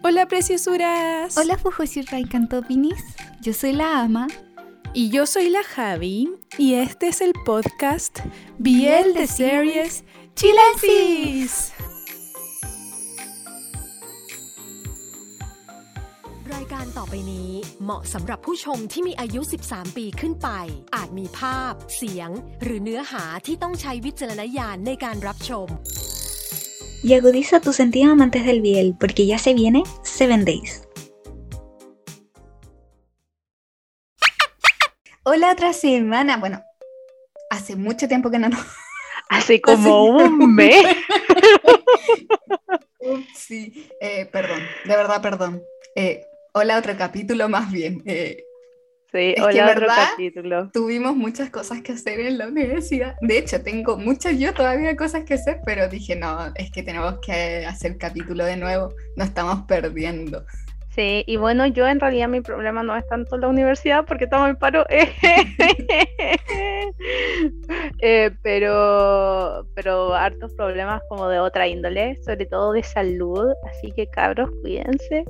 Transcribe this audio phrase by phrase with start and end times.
[0.00, 1.36] Hola preciosuras.
[1.36, 3.02] Hola Fujosirra y Cantopinis.
[3.42, 4.28] Yo soy la Ama.
[4.94, 6.30] Y yo soy la Javi.
[6.56, 8.20] Y este es el podcast
[8.58, 10.04] Biel de Series
[10.36, 11.72] Chilensis.
[16.54, 17.50] รายการต่อไปนี้
[17.84, 20.48] เหมาะสำหรับผู้ชมที่มีอายุ 13 ปีขึ้นไป
[20.94, 22.30] อาจมีภาพ เสียง
[22.62, 25.68] หรือเนื้อหาที่ต้องใช้วิจารณญาณในการรับชม
[27.02, 30.82] Y agudiza tu sentido amantes del Biel, porque ya se viene Seven Days.
[35.22, 36.38] Hola otra semana.
[36.38, 36.60] Bueno,
[37.50, 38.60] hace mucho tiempo que no nos...
[39.30, 40.82] Hace como un mes.
[43.34, 45.62] sí, eh, perdón, de verdad, perdón.
[45.94, 48.02] Eh, hola otro capítulo más bien.
[48.06, 48.42] Eh,
[49.10, 50.08] Sí, Es hola, que, otro ¿verdad?
[50.10, 50.70] capítulo.
[50.70, 53.16] tuvimos muchas cosas que hacer en la universidad.
[53.22, 57.18] De hecho, tengo muchas yo todavía cosas que hacer, pero dije, no, es que tenemos
[57.20, 58.92] que hacer capítulo de nuevo.
[59.16, 60.44] Nos estamos perdiendo.
[60.90, 64.50] Sí, y bueno, yo en realidad mi problema no es tanto la universidad porque estamos
[64.50, 64.84] en paro.
[68.00, 73.52] Eh, pero, pero hartos problemas como de otra índole, sobre todo de salud.
[73.68, 75.24] Así que cabros, cuídense.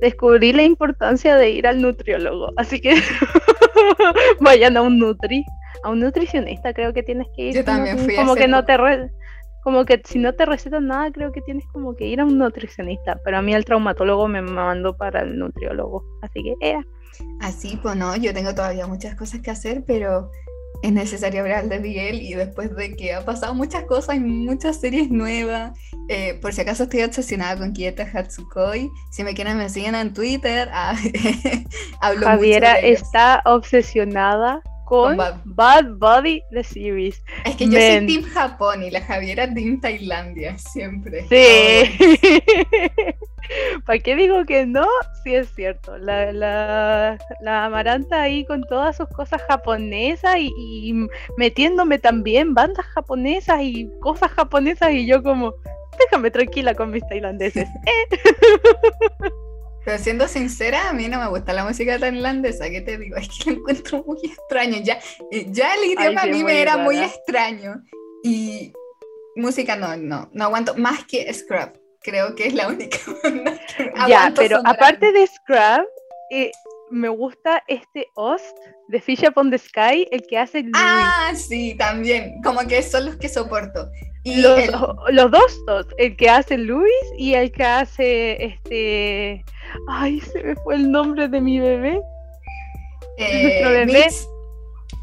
[0.00, 2.94] Descubrí la importancia de ir al nutriólogo, así que
[4.40, 5.44] vayan a un nutri,
[5.82, 7.54] a un nutricionista, creo que tienes que ir.
[7.56, 9.10] Yo también fui como que no te re-
[9.62, 12.36] como que si no te recetan nada, creo que tienes como que ir a un
[12.38, 16.78] nutricionista, pero a mí el traumatólogo me mandó para el nutriólogo, así que eh,
[17.40, 20.30] Así, pues no, yo tengo todavía muchas cosas que hacer, pero
[20.86, 24.80] es necesario hablar de Miguel y después de que ha pasado muchas cosas y muchas
[24.80, 25.72] series nuevas,
[26.08, 30.12] eh, por si acaso estoy obsesionada con Kieta Hatsukoi, si me quieren me siguen en
[30.12, 30.94] Twitter, ah,
[32.00, 33.02] hablo mucho Javiera de ellos.
[33.02, 37.22] está obsesionada con Con Bad- Bad Body the series.
[37.46, 38.06] Es que yo Men.
[38.06, 41.26] soy Team Japón y la Javiera Team Tailandia, siempre.
[41.30, 42.18] Sí.
[43.84, 44.86] ¿Para qué digo que no?
[45.22, 45.98] Sí es cierto.
[45.98, 50.94] La, la, la Amaranta ahí con todas sus cosas japonesas y, y
[51.36, 55.54] metiéndome también bandas japonesas y cosas japonesas y yo como,
[55.98, 57.68] déjame tranquila con mis tailandeses.
[59.84, 63.16] Pero siendo sincera, a mí no me gusta la música tailandesa, ¿qué te digo?
[63.18, 64.78] Es que la encuentro muy extraño.
[64.82, 64.98] Ya,
[65.30, 67.06] eh, ya el idioma sí, a mí me muy era muy rara.
[67.08, 67.74] extraño.
[68.22, 68.72] Y
[69.36, 70.74] música no, no, no aguanto.
[70.76, 71.72] Más que Scrub,
[72.04, 75.86] creo que es la única banda que ya, pero aparte de Scrub,
[76.30, 76.50] eh,
[76.90, 78.56] me gusta este Ost
[78.88, 80.72] de Fish Upon the Sky, el que hace Louis.
[80.76, 82.40] Ah, sí, también.
[82.42, 83.88] Como que son los que soporto.
[84.22, 84.70] Y los, el-
[85.10, 89.44] los dos, dos, el que hace Luis y el que hace este.
[89.88, 92.00] Ay, se me fue el nombre de mi bebé.
[93.18, 93.86] eh, nuestro bebé.
[93.86, 94.28] Mix.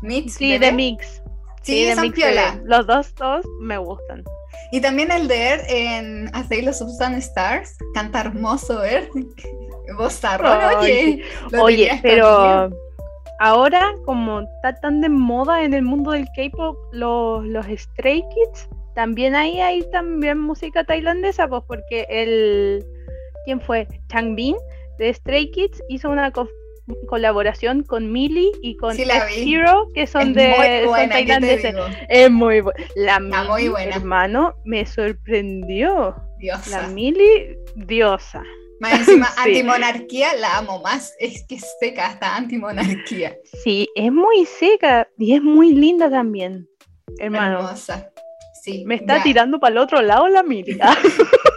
[0.03, 0.65] Mix, Sí, bebé.
[0.67, 1.21] de Mix.
[1.63, 2.51] Sí, de son Mix piola.
[2.53, 2.63] bebé.
[2.65, 4.23] Los dos, dos me gustan.
[4.71, 7.77] Y también el de Air en A Tale of Sun Stars.
[7.93, 8.81] Canta hermoso.
[9.97, 11.61] Vozarrón, Ay, oye.
[11.61, 12.69] Oye, pero
[13.39, 18.69] ahora, como está tan de moda en el mundo del K-pop, los, los Stray Kids,
[18.95, 22.85] también ahí hay también música tailandesa, pues porque el.
[23.45, 23.87] ¿Quién fue?
[24.07, 24.55] Changbin
[24.99, 26.31] de Stray Kids hizo una
[27.07, 29.03] colaboración con Millie y con Sí,
[29.93, 31.75] que son Es de son buena, ¿qué te tailandeses.
[32.09, 32.85] Es muy buena.
[32.95, 33.95] La muy buena.
[33.95, 36.15] hermano, me sorprendió.
[36.69, 36.87] La.
[36.87, 38.43] Millie, diosa.
[38.79, 39.49] Más encima, Sí.
[39.49, 41.13] antimonarquía la amo más.
[41.19, 43.35] Es que es seca hasta antimonarquía.
[43.63, 46.67] Sí, es muy seca y es muy linda también,
[47.19, 47.59] hermano.
[47.59, 48.10] Hermosa.
[48.61, 48.83] Sí.
[48.85, 50.77] Me está ya, tirando para el otro lado la Millie.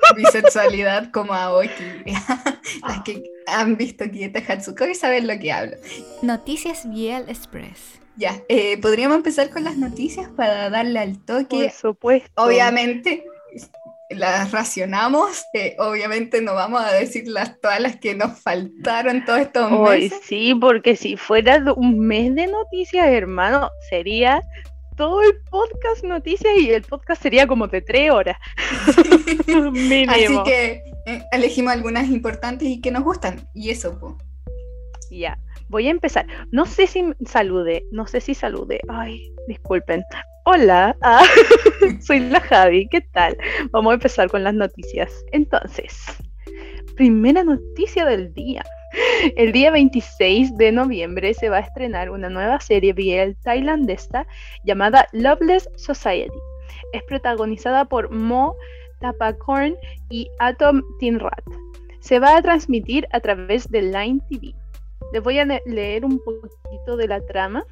[0.07, 1.71] Ah, Bisexualidad como Aoki.
[2.87, 5.77] Las que han visto Kieta Hatsukoi saben lo que hablo.
[6.23, 8.01] Noticias Biel Express.
[8.17, 11.71] Ya, eh, podríamos empezar con las noticias para darle al Por toque.
[11.71, 12.31] supuesto.
[12.43, 13.25] Obviamente
[14.11, 19.41] las racionamos, eh, obviamente no vamos a decir las, todas las que nos faltaron todos
[19.41, 20.21] estos Hoy meses.
[20.23, 24.43] sí, porque si fuera un mes de noticias, hermano, sería
[24.97, 28.37] todo el podcast noticias y el podcast sería como de tres horas.
[30.09, 33.49] Así que eh, elegimos algunas importantes y que nos gustan.
[33.55, 34.19] Y eso, po.
[35.11, 35.39] Ya,
[35.69, 36.27] voy a empezar.
[36.51, 38.81] No sé si salude, no sé si salude.
[38.89, 40.05] Ay, disculpen.
[40.47, 41.25] Hola, ah,
[42.01, 43.37] soy la Javi, ¿qué tal?
[43.71, 45.11] Vamos a empezar con las noticias.
[45.33, 45.97] Entonces,
[46.97, 48.63] primera noticia del día.
[49.37, 54.27] El día 26 de noviembre se va a estrenar una nueva serie BL tailandesa
[54.65, 56.39] llamada Loveless Society.
[56.93, 58.55] Es protagonizada por Mo
[59.01, 59.77] Tapakorn
[60.11, 61.43] y Atom Tinrat.
[62.01, 64.55] Se va a transmitir a través de Line TV.
[65.13, 67.65] Les voy a le- leer un poquito de la trama.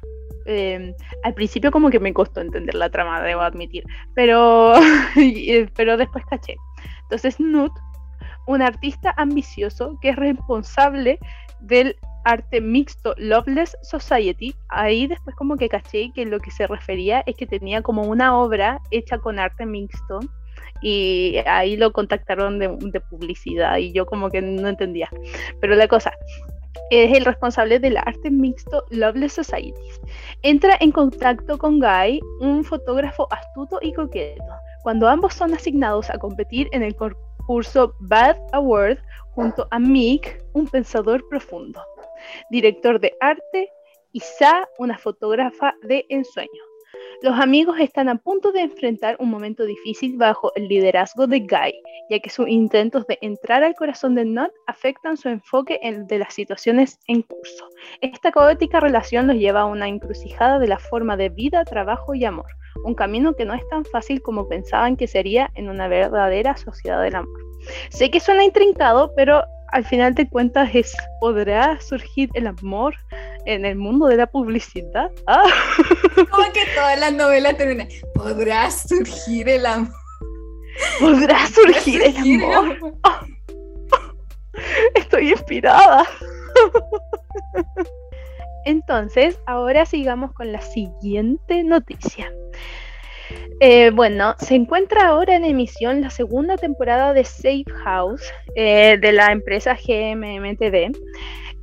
[0.45, 0.93] Eh,
[1.23, 3.83] al principio como que me costó entender la trama, debo admitir,
[4.13, 4.73] pero,
[5.15, 6.57] eh, pero después caché.
[7.03, 7.71] Entonces Nut
[8.47, 11.19] un artista ambicioso que es responsable
[11.61, 11.95] del
[12.25, 14.55] arte mixto Loveless Society.
[14.69, 18.37] Ahí después como que caché que lo que se refería es que tenía como una
[18.37, 20.19] obra hecha con arte mixto
[20.81, 25.09] y ahí lo contactaron de, publicidad y yo como que no entendía.
[25.61, 26.11] Pero la cosa,
[26.89, 29.73] es el responsable del arte mixto Loveless Society.
[30.41, 34.43] Entra en contacto con Guy, un fotógrafo astuto y coqueto.
[34.83, 36.95] Cuando ambos son asignados a competir en el
[37.99, 38.99] Bad Award
[39.31, 41.81] junto a Mick, un pensador profundo,
[42.49, 43.69] director de arte,
[44.11, 46.72] y Sa, una fotógrafa de ensueño.
[47.23, 51.73] Los amigos están a punto de enfrentar un momento difícil bajo el liderazgo de Guy,
[52.09, 56.19] ya que sus intentos de entrar al corazón de Not afectan su enfoque en, de
[56.19, 57.69] las situaciones en curso.
[58.01, 62.25] Esta caótica relación los lleva a una encrucijada de la forma de vida, trabajo y
[62.25, 62.51] amor,
[62.83, 67.01] un camino que no es tan fácil como pensaban que sería en una verdadera sociedad
[67.01, 67.39] del amor.
[67.87, 72.93] Sé que suena intrincado, pero al final de cuentas es, ¿podrá surgir el amor
[73.45, 75.09] en el mundo de la publicidad?
[75.25, 75.43] Ah.
[76.29, 79.91] Como que todas las novelas terminan, ¿podrá surgir el amor?
[80.99, 82.77] ¿Podrá surgir, el amor?
[84.93, 86.05] Estoy inspirada.
[88.65, 92.31] Entonces, ahora sigamos con la siguiente noticia.
[93.59, 98.23] Eh, bueno, se encuentra ahora en emisión la segunda temporada de Safe House
[98.55, 100.91] eh, de la empresa GMMTV.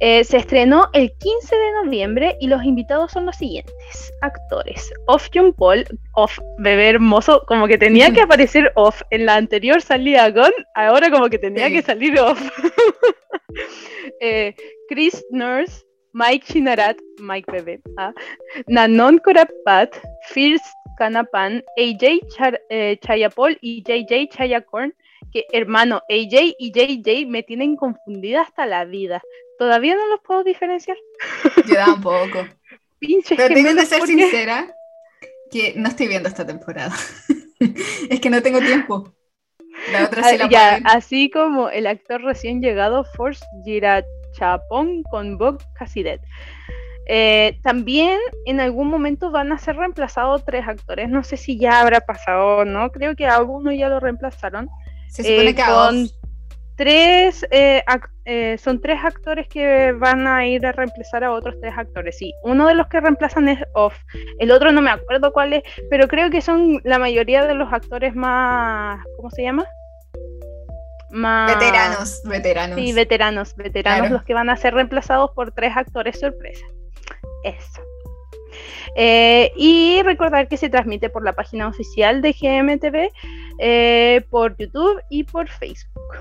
[0.03, 4.91] Eh, se estrenó el 15 de noviembre y los invitados son los siguientes actores.
[5.09, 5.85] Off John Paul,
[6.15, 9.03] Off Bebé Hermoso, como que tenía que aparecer Off.
[9.11, 12.41] En la anterior salía Gon, ahora como que tenía que salir Off.
[14.89, 15.85] Chris Nurse,
[16.15, 18.13] Mike Chinarat, Mike Bebé, ah,
[18.69, 19.95] Nanon Korapat,
[20.31, 20.65] Fierce
[21.01, 22.21] Canapan, AJ
[22.69, 24.95] eh, Chayapol y JJ Chayacorn,
[25.33, 29.23] que hermano, AJ y JJ me tienen confundida hasta la vida.
[29.59, 30.99] ¿Todavía no los puedo diferenciar?
[31.67, 32.47] Yo tampoco.
[32.99, 34.77] Pinche Pero tengo que ser sincera
[35.51, 36.95] que no estoy viendo esta temporada.
[38.11, 39.15] es que no tengo tiempo.
[39.93, 45.63] La otra se la ya, así como el actor recién llegado Force Girachapon con Bob
[45.73, 46.21] Cassidet.
[47.13, 51.09] Eh, también en algún momento van a ser reemplazados tres actores.
[51.09, 52.93] No sé si ya habrá pasado o no.
[52.93, 54.69] Creo que a alguno ya lo reemplazaron.
[55.09, 56.09] Se supone eh, que con
[56.77, 62.17] tres eh, son tres actores que van a ir a reemplazar a otros tres actores.
[62.17, 63.97] Sí, uno de los que reemplazan es Off.
[64.39, 67.73] El otro no me acuerdo cuál es, pero creo que son la mayoría de los
[67.73, 69.05] actores más.
[69.17, 69.67] ¿Cómo se llama?
[71.11, 71.53] Más...
[71.59, 72.79] Veteranos, veteranos.
[72.79, 76.65] Sí, veteranos, veteranos los que van a ser reemplazados por tres actores sorpresa.
[77.45, 77.83] Eso.
[78.97, 83.11] Eh, y recordar que se transmite por la página oficial de GMTV,
[83.59, 86.15] eh, por YouTube y por Facebook.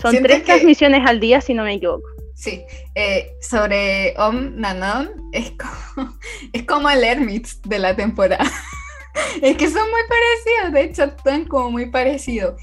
[0.00, 2.08] Son tres transmisiones al día, si no me equivoco.
[2.34, 2.64] Sí,
[2.94, 6.12] eh, sobre Om Nanon es como,
[6.52, 8.44] es como el Hermit de la temporada.
[9.42, 12.60] es que son muy parecidos, de hecho, están como muy parecidos.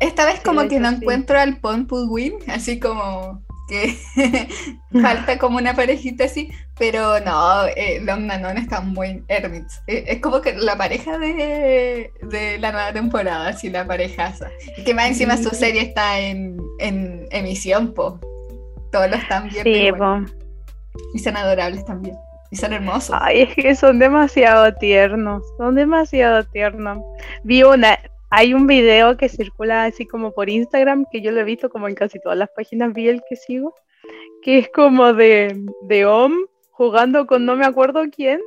[0.00, 3.96] Esta vez como que no encuentro al Pon Win, así como que
[5.02, 9.82] falta como una parejita así, pero no, eh, los Nanon están muy hermits.
[9.86, 14.48] Eh, es como que la pareja de, de la nueva temporada, así la parejaza.
[14.76, 18.18] Y que más encima su serie está en, en emisión, po.
[18.90, 19.64] Todos los están bien.
[19.64, 19.90] Sí,
[21.14, 22.16] Y son adorables también.
[22.50, 23.14] Y son hermosos.
[23.20, 25.42] Ay, es que son demasiado tiernos.
[25.58, 27.04] Son demasiado tiernos.
[27.44, 27.98] Vi una,
[28.30, 31.88] hay un video que circula así como por Instagram, que yo lo he visto como
[31.88, 33.74] en casi todas las páginas vi el que sigo,
[34.42, 36.32] que es como de, de Om
[36.70, 38.40] jugando con no me acuerdo quién,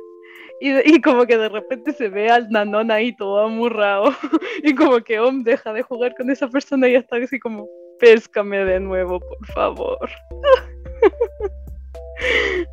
[0.60, 4.14] y, como que de repente se ve al nanón ahí todo amurrado,
[4.62, 8.64] y como que Om deja de jugar con esa persona y está así como, péscame
[8.64, 10.08] de nuevo, por favor.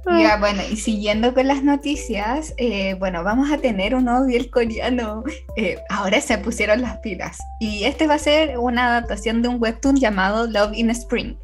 [0.05, 4.49] Ya, bueno, y siguiendo con las noticias, eh, bueno, vamos a tener un nuevo el
[4.49, 5.23] coreano.
[5.55, 7.37] Eh, ahora se pusieron las pilas.
[7.59, 11.35] Y este va a ser una adaptación de un webtoon llamado Love in Spring.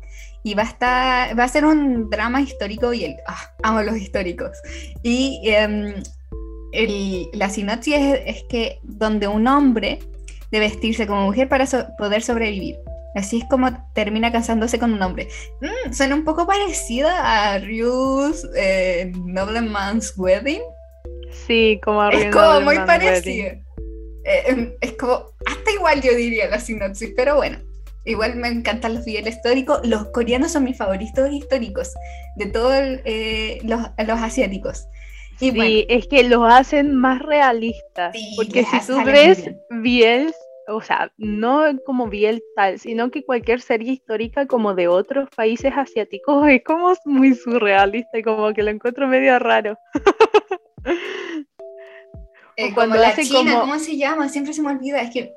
[0.44, 3.98] Y va a, estar, va a ser un drama histórico y el, ah, amo los
[3.98, 4.52] históricos.
[5.02, 5.96] Y em,
[6.72, 10.00] el, la sinopsis es, que donde un hombre
[10.52, 11.66] debe vestirse como mujer para
[11.98, 12.76] poder sobrevivir.
[13.16, 15.30] Así es como termina casándose con un hombre.
[15.62, 20.62] Mm, suena un poco parecida a Ryu's eh, Nobleman's Wedding.
[21.48, 23.48] Sí, como a Es como muy parecido.
[23.48, 27.60] Eh, em, es como, hasta igual yo diría la sinopsis, pero bueno.
[28.04, 29.80] Igual me encantan los videos históricos.
[29.84, 31.92] Los coreanos son mis favoritos históricos
[32.36, 32.74] de todos
[33.06, 34.86] eh, los, los, asiáticos.
[35.40, 38.16] Y sí, es que los hacen más realistas.
[38.36, 40.32] porque si tú ves bien
[40.68, 45.74] o sea, no como Biel tal, sino que cualquier serie histórica como de otros países
[45.76, 49.78] asiáticos es como muy surrealista y como que lo encuentro medio raro.
[52.58, 54.30] Eh, cuando como la China, como- ¿cómo se llama?
[54.30, 55.34] Siempre se me olvida, es que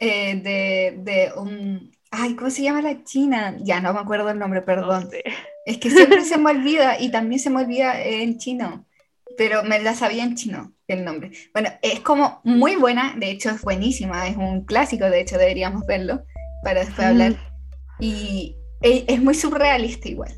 [0.00, 1.90] eh, de, de un...
[2.10, 3.56] Ay, ¿cómo se llama la China?
[3.62, 5.10] Ya no me acuerdo el nombre, No perdón.
[5.10, 5.22] sé.
[5.64, 8.84] Es que siempre se me olvida y también se me olvida en chino,
[9.38, 11.30] pero me la sabía en chino el nombre.
[11.52, 15.86] Bueno, es como muy buena, de hecho es buenísima, es un clásico, de hecho deberíamos
[15.86, 16.22] verlo
[16.62, 17.32] para después hablar.
[17.98, 20.32] Y e- es muy surrealista igual.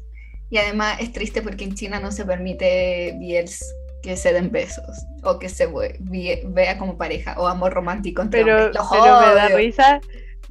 [0.51, 3.65] Y además es triste porque en China no se permite BLs
[4.03, 4.85] que se den besos
[5.23, 5.67] o que se
[6.07, 8.75] vea como pareja o amor romántico entre Pero, hombres.
[8.77, 10.01] Los pero me da risa,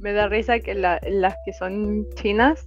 [0.00, 2.64] me da risa que la- las que son chinas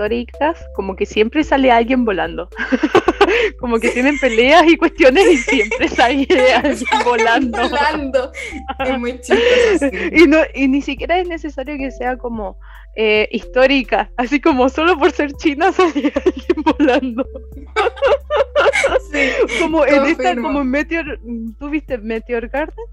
[0.00, 2.48] históricas, como que siempre sale alguien volando.
[3.60, 6.26] como que tienen peleas y cuestiones y siempre sale
[6.56, 7.68] alguien volando.
[7.68, 8.32] Volando.
[8.78, 9.78] Es muy chistoso.
[9.90, 9.90] sí.
[10.12, 12.58] Y, no, y ni siquiera es necesario que sea como
[12.96, 17.26] eh, histórica, así como solo por ser china sale alguien volando.
[19.12, 19.30] Sí,
[19.60, 21.20] Como en esta, como en Meteor,
[21.58, 22.84] ¿tú viste Meteor Garden?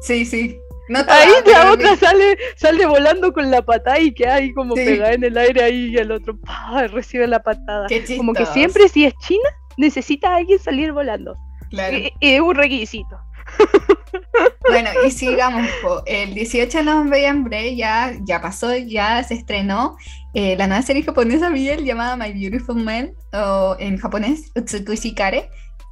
[0.00, 0.58] sí, sí.
[0.88, 4.84] No Ahí la otra sale, sale volando con la patada y queda ahí como Sí.
[4.84, 6.86] pegada en el aire ahí y el otro ¡pah!
[6.88, 7.86] recibe la patada.
[8.16, 9.48] Como que siempre si es China,
[9.78, 11.36] necesita a alguien salir volando.
[11.70, 11.96] Claro.
[11.96, 13.16] Y- y Es un requisito.
[14.68, 15.68] Bueno, y sigamos.
[15.82, 16.02] po.
[16.06, 19.96] El 18 de noviembre ya, ya pasó, ya se estrenó
[20.32, 25.50] eh, la nueva serie japonesa Biel llamada My Beautiful Man, o en japonés Utsukushi Kare.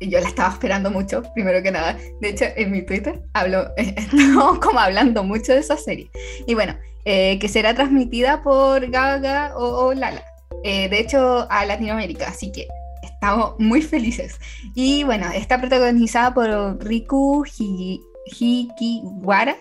[0.08, 1.96] Yo la estaba esperando mucho, primero que nada.
[2.20, 6.10] De hecho, en mi Twitter hablo, estamos como hablando mucho de esa serie.
[6.46, 10.24] Y bueno, eh, que será transmitida por Gaga o, Lala.
[10.64, 12.68] Eh, de hecho, a Latinoamérica, así que
[13.02, 14.38] estamos muy felices.
[14.74, 19.56] Y bueno, está protagonizada por Riku Hi- Hikiwara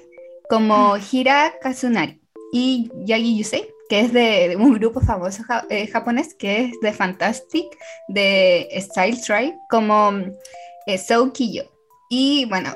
[0.50, 2.20] como Hira Kazunari
[2.54, 6.94] y Yagi Yusei, que es de, un grupo famoso ja- eh, japonés que es de
[6.94, 7.66] Fantastic,
[8.08, 10.14] de Style Tribe, como
[10.86, 11.66] eh, Sou Kiyo.
[12.10, 12.70] Y bueno,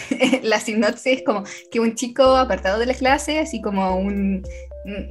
[0.42, 4.42] la sinopsis es como que un chico apartado de la clase, así como un,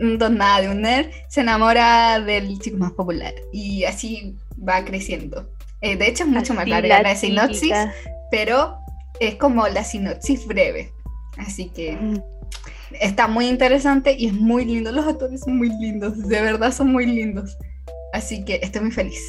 [0.01, 4.35] un, don nada de un nerd, se enamora del chico más popular y así
[4.67, 5.47] va creciendo.
[5.81, 7.93] Eh, de hecho, es mucho más Así larga la, sinopsis, típica.
[8.31, 8.79] pero
[9.19, 10.91] es como la sinopsis breve.
[11.37, 12.19] Así que Mm.
[12.99, 14.91] Está muy interesante y es muy lindo.
[14.91, 17.57] Los actores son muy lindos, de verdad son muy lindos.
[18.13, 19.21] Así que estoy muy feliz.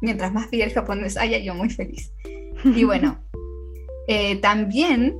[0.00, 2.12] Mientras más el japonés haya, yo muy feliz.
[2.64, 3.18] Y bueno,
[4.08, 5.16] eh, también,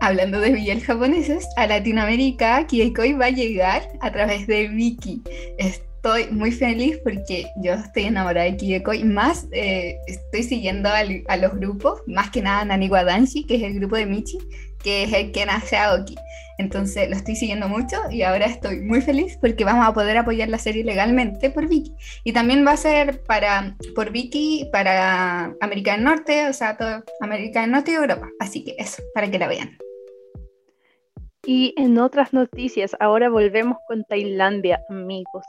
[0.00, 5.22] hablando de BL japoneses, a Latinoamérica, Kiekoi va a llegar a través de Viki.
[5.58, 9.04] Estoy muy feliz porque yo estoy enamorada de Kiekoi.
[9.04, 13.62] Más eh, estoy siguiendo al- a los grupos, más que nada Naniwa Danshi, que es
[13.64, 14.38] el grupo de Michi,
[14.82, 16.14] que es el Ken Aoki.
[16.60, 20.50] Entonces lo estoy siguiendo mucho y ahora estoy muy feliz porque vamos a poder apoyar
[20.50, 21.94] la serie legalmente por Viki.
[22.22, 27.02] Y también va a ser para, por Viki para América del Norte, o sea, todo
[27.20, 28.28] América del Norte y Europa.
[28.38, 29.78] Así que eso, para que la vean.
[31.46, 35.46] Y en otras noticias, ahora volvemos con Tailandia, amigos.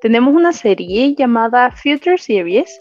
[0.00, 2.80] Tenemos una serie llamada Future Series.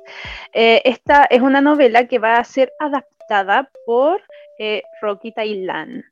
[0.53, 4.19] Eh, esta es una novela que va a ser adaptada por
[4.57, 6.03] eh, Rocky Thailand.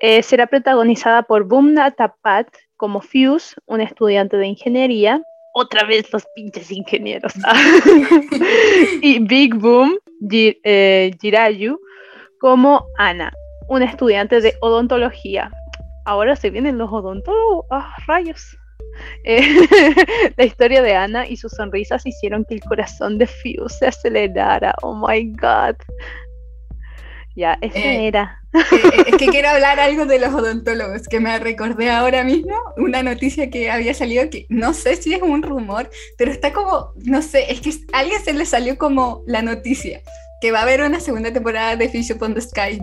[0.00, 5.22] Eh, será protagonizada por Bumna Tapat como Fuse, un estudiante de ingeniería.
[5.54, 7.34] Otra vez los pinches ingenieros.
[9.02, 11.78] y Big Boom Ji- eh, Jirayu
[12.40, 13.32] como Ana,
[13.68, 15.50] un estudiante de odontología.
[16.06, 17.66] Ahora se vienen los odontólogos.
[17.70, 18.56] ¡Ah, rayos!
[19.24, 19.42] Eh,
[20.36, 24.74] la historia de Ana y sus sonrisas hicieron que el corazón de Fuse se acelerara.
[24.82, 25.76] Oh my god.
[27.40, 28.42] Ya, esa Eh, era.
[28.52, 32.54] Eh, eh, es que quiero hablar algo de los odontólogos, que me recordé ahora mismo
[32.76, 36.92] una noticia que había salido que no sé si es un rumor, pero está como,
[36.96, 40.02] no sé, es que a alguien se le salió como la noticia,
[40.42, 42.78] que va a haber una segunda temporada de Fish Upon the Sky.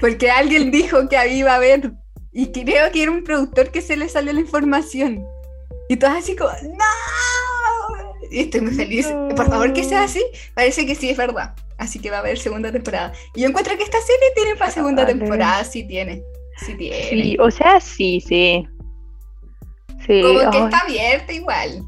[0.00, 1.92] Porque alguien dijo que ahí iba a haber,
[2.32, 5.24] y creo que era un productor que se le salió la información.
[5.88, 8.02] Y todas así como, ¡No!
[8.32, 9.06] Y estoy muy feliz.
[9.36, 10.24] Por favor, que sea así.
[10.54, 11.54] Parece que sí es verdad.
[11.82, 13.12] Así que va a haber segunda temporada.
[13.34, 15.18] Y yo encuentro que esta serie tiene para segunda Vale.
[15.18, 15.64] temporada.
[15.64, 16.22] Sí tiene.
[16.58, 17.02] Sí tiene.
[17.10, 18.66] Sí, o sea, sí, sí.
[20.06, 21.82] Sí, como que está abierta igual.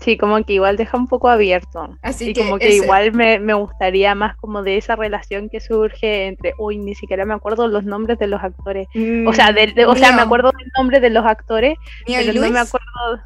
[0.00, 1.96] sí, como que igual deja un poco abierto.
[2.02, 2.76] Así y que, como que ese.
[2.84, 7.24] igual me, me gustaría más como de esa relación que surge entre, uy, ni siquiera
[7.24, 8.86] me acuerdo los nombres de los actores.
[9.26, 12.40] O sea, de- de- o sea, me acuerdo del nombre de los actores, pero no
[12.42, 12.60] me Luis.
[12.68, 13.22] acuerdo.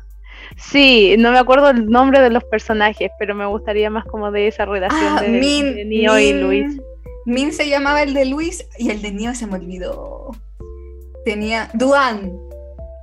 [0.56, 4.48] Sí, no me acuerdo el nombre de los personajes, pero me gustaría más como de
[4.48, 6.80] esa relación Ah, de, Min, de Neo y Min- Luis.
[7.26, 10.30] Min se llamaba el de Luis y el de Neo se me olvidó.
[11.24, 12.32] tenía Duan.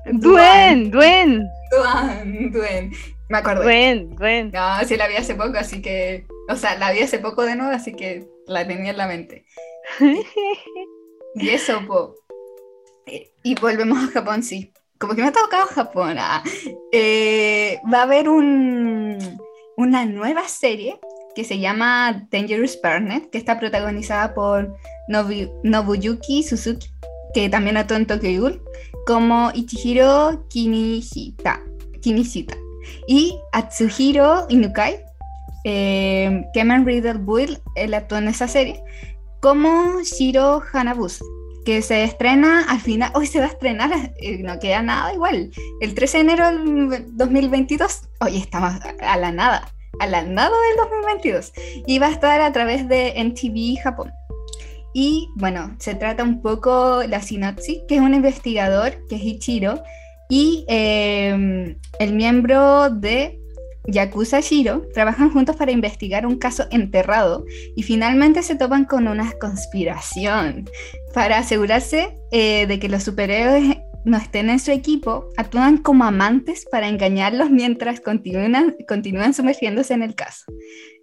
[0.06, 1.46] Duen, Duen.
[1.72, 2.92] Duan, Duen.
[3.30, 3.64] Me acuerdo.
[3.64, 4.52] Duen, Duen.
[4.52, 6.26] No, sí la vi hace poco, así que.
[6.50, 9.46] O sea, la vi hace poco de nuevo, así que la tenía en la mente.
[11.36, 12.16] Y eso, po.
[13.44, 14.73] Y volvemos a Japón, sí.
[15.04, 16.16] Como que me ha tocado Japón.
[16.18, 16.42] ah.
[16.94, 19.18] Eh, va a haber un,
[19.76, 20.98] una nueva serie
[21.36, 24.74] que se llama Dangerous Partner, que está protagonizada por
[25.10, 26.88] Nobu- Nobuyuki Suzuki,
[27.34, 28.62] que también actuó en Tokyo Ghoul,
[29.06, 31.60] como Ichihiro Kinishita,
[32.02, 32.56] Kinishita
[33.06, 35.04] y Atsuhiro Inukai.
[35.66, 38.82] Eh, Cameron Riddle Bull, él actuó en esa serie,
[39.42, 41.26] como Shiro Hanabusa,
[41.64, 45.52] que se estrena al final, hoy se va a estrenar, eh, no queda nada igual,
[45.82, 46.52] el 13 de enero
[46.90, 49.68] del 2022, hoy estamos a la nada,
[50.00, 51.54] a la nada del 2022,
[51.88, 54.12] y va a estar a través de MTV Japón.
[54.94, 59.82] Y bueno, se trata un poco la sinopsis, que es un investigador, que es Ichiro,
[60.30, 63.43] y eh, el miembro de
[63.88, 69.32] Yakuza Shiro trabajan juntos para investigar un caso enterrado y finalmente se topan con una
[69.34, 70.70] conspiración.
[71.14, 76.66] Para asegurarse eh, de que los superhéroes no estén en su equipo, actúan como amantes
[76.70, 80.46] para engañarlos mientras continúan, continúan sumergiéndose en el caso.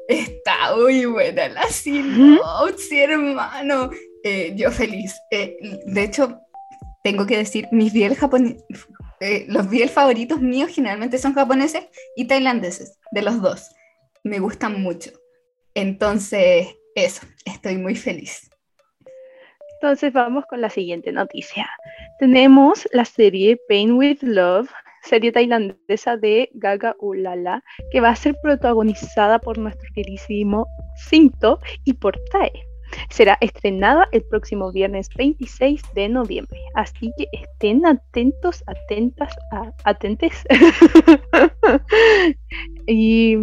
[0.09, 3.91] Está muy buena la sinopsis, hermano.
[4.25, 5.15] Eh, yo feliz.
[5.31, 5.57] Eh,
[5.87, 6.41] de hecho,
[7.03, 8.17] tengo que decir, mis biel
[9.21, 11.87] japoneses, los biel favoritos míos generalmente son japoneses
[12.17, 13.71] y tailandeses, de los dos.
[14.25, 15.11] Me gustan mucho.
[15.75, 18.51] Entonces, eso, estoy muy feliz.
[19.75, 21.69] Entonces vamos con la siguiente noticia.
[22.19, 24.71] Tenemos la serie Pain with Love,
[25.03, 30.67] serie tailandesa de Gaga Ulala, que va a ser protagonizada por nuestro queridísimo
[31.09, 32.70] Cinto y por Tae.
[33.09, 40.33] Será estrenada el próximo viernes 26 de noviembre, así que estén atentos, atentas, a- atentes.
[42.87, 43.37] y,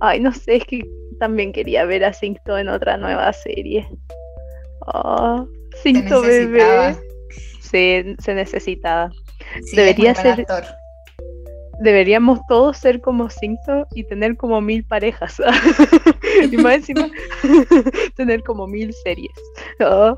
[0.00, 0.82] ay, no sé, es que
[1.18, 3.88] también quería ver a Cinto en otra nueva serie.
[4.86, 6.96] Oh, Se Cinto bebé.
[7.60, 9.10] Se, se necesitaba.
[9.64, 10.64] Sí, Debería ser- actor.
[11.80, 15.36] Deberíamos todos ser como Cinto y tener como mil parejas.
[16.50, 17.08] y más encima,
[18.16, 19.32] tener como mil series.
[19.80, 20.16] Oh,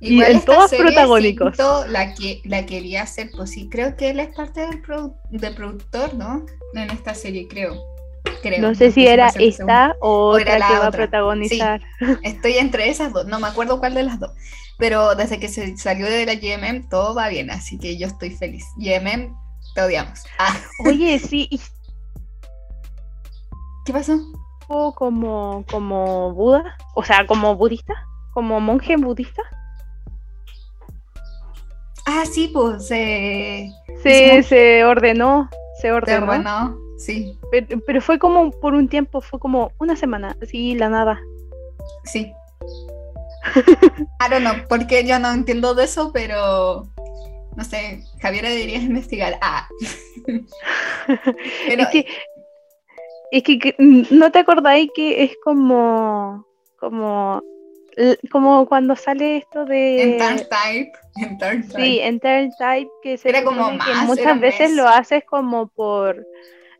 [0.00, 1.56] y Igual en todos protagónicos.
[1.56, 5.16] siento la que la quería hacer, pues sí, creo que él es parte del, produ-
[5.30, 6.44] del productor, ¿no?
[6.74, 7.74] En esta serie, creo.
[8.42, 9.46] Creo, no sé si era 100% segura.
[9.48, 11.82] esta o era otra la que va a protagonizar.
[12.22, 14.32] Estoy entre esas dos, no me acuerdo cuál de las dos.
[14.76, 18.30] Pero desde que se salió de la GMM todo va bien, así que yo estoy
[18.30, 18.64] feliz.
[18.76, 19.34] GMM,
[19.74, 20.24] te odiamos.
[20.38, 20.56] Ah,
[20.86, 21.48] Oye, sí,
[23.84, 24.18] ¿qué pasó?
[24.96, 27.94] como, como Buda, o sea, como budista,
[28.32, 29.42] como monje budista.
[32.06, 33.70] Ah, sí, pues se,
[34.02, 34.10] Se,
[34.40, 35.48] Hicimos- se ordenó,
[35.80, 36.26] se ordenó.
[36.26, 36.78] ordenó.
[36.98, 41.18] Sí, Pero, pero fue como por un tiempo, fue como una semana, así la nada.
[42.04, 42.32] sí.
[43.56, 46.84] I don't know, porque yo no entiendo de eso, pero
[47.56, 49.38] no sé, Javiera deberías investigar.
[49.40, 49.68] Ah.
[51.68, 52.06] pero es que,
[53.30, 56.46] es que, mm, no te acordáis que es como,
[56.78, 57.42] como,
[58.30, 61.82] como cuando sale esto de, en Turn Type, en Turn Type.
[61.82, 64.76] sí, en Turn Type que se Era como que muchas veces mes.
[64.76, 66.26] lo haces como por,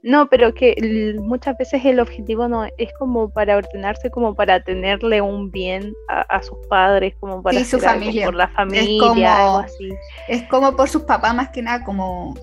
[0.07, 0.77] no, pero que
[1.23, 6.21] muchas veces el objetivo no es como para ordenarse, como para tenerle un bien a,
[6.21, 8.27] a sus padres, como para Sí, su familia.
[8.27, 9.89] por la familia, como- algo así.
[10.29, 12.35] Es como por sus papás más que nada, como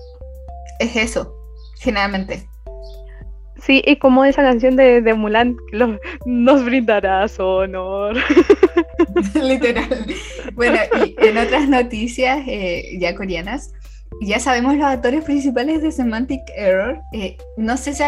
[0.80, 1.32] es eso,
[1.78, 2.48] generalmente.
[3.60, 8.16] Sí, es como esa canción de, de Mulan, lo- nos brindará su honor.
[9.40, 10.04] Literal.
[10.54, 13.72] Bueno, y en otras noticias eh, ya coreanas,
[14.20, 17.00] ya sabemos los actores principales de Semantic Error.
[17.12, 18.02] Eh, no sé si,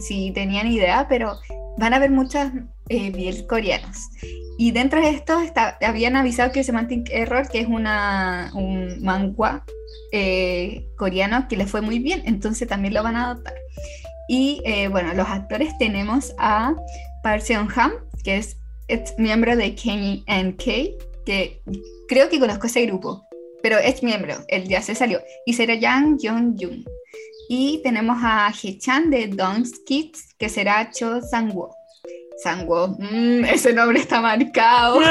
[0.00, 1.38] si tenían idea, pero
[1.78, 2.52] van a haber muchas
[2.88, 3.96] eh, biel coreanos.
[4.58, 9.64] Y dentro de esto está- habían avisado que Semantic Error, que es una, un manga
[10.12, 13.54] eh, coreano que le fue muy bien, entonces también lo van a adoptar.
[14.28, 16.74] Y eh, bueno, los actores tenemos a
[17.22, 18.56] Park Seon-ham, que es
[18.88, 20.64] ex miembro de KNK,
[21.24, 21.62] que
[22.08, 23.24] creo que conozco ese grupo,
[23.62, 25.20] pero es miembro, él ya se salió.
[25.46, 26.84] Y será Yang Jong-jung.
[27.48, 31.74] Y tenemos a Hechan de Dong's Kids, que será Cho Sang-woo.
[32.42, 35.00] Sang-woo, mm, ese nombre está marcado.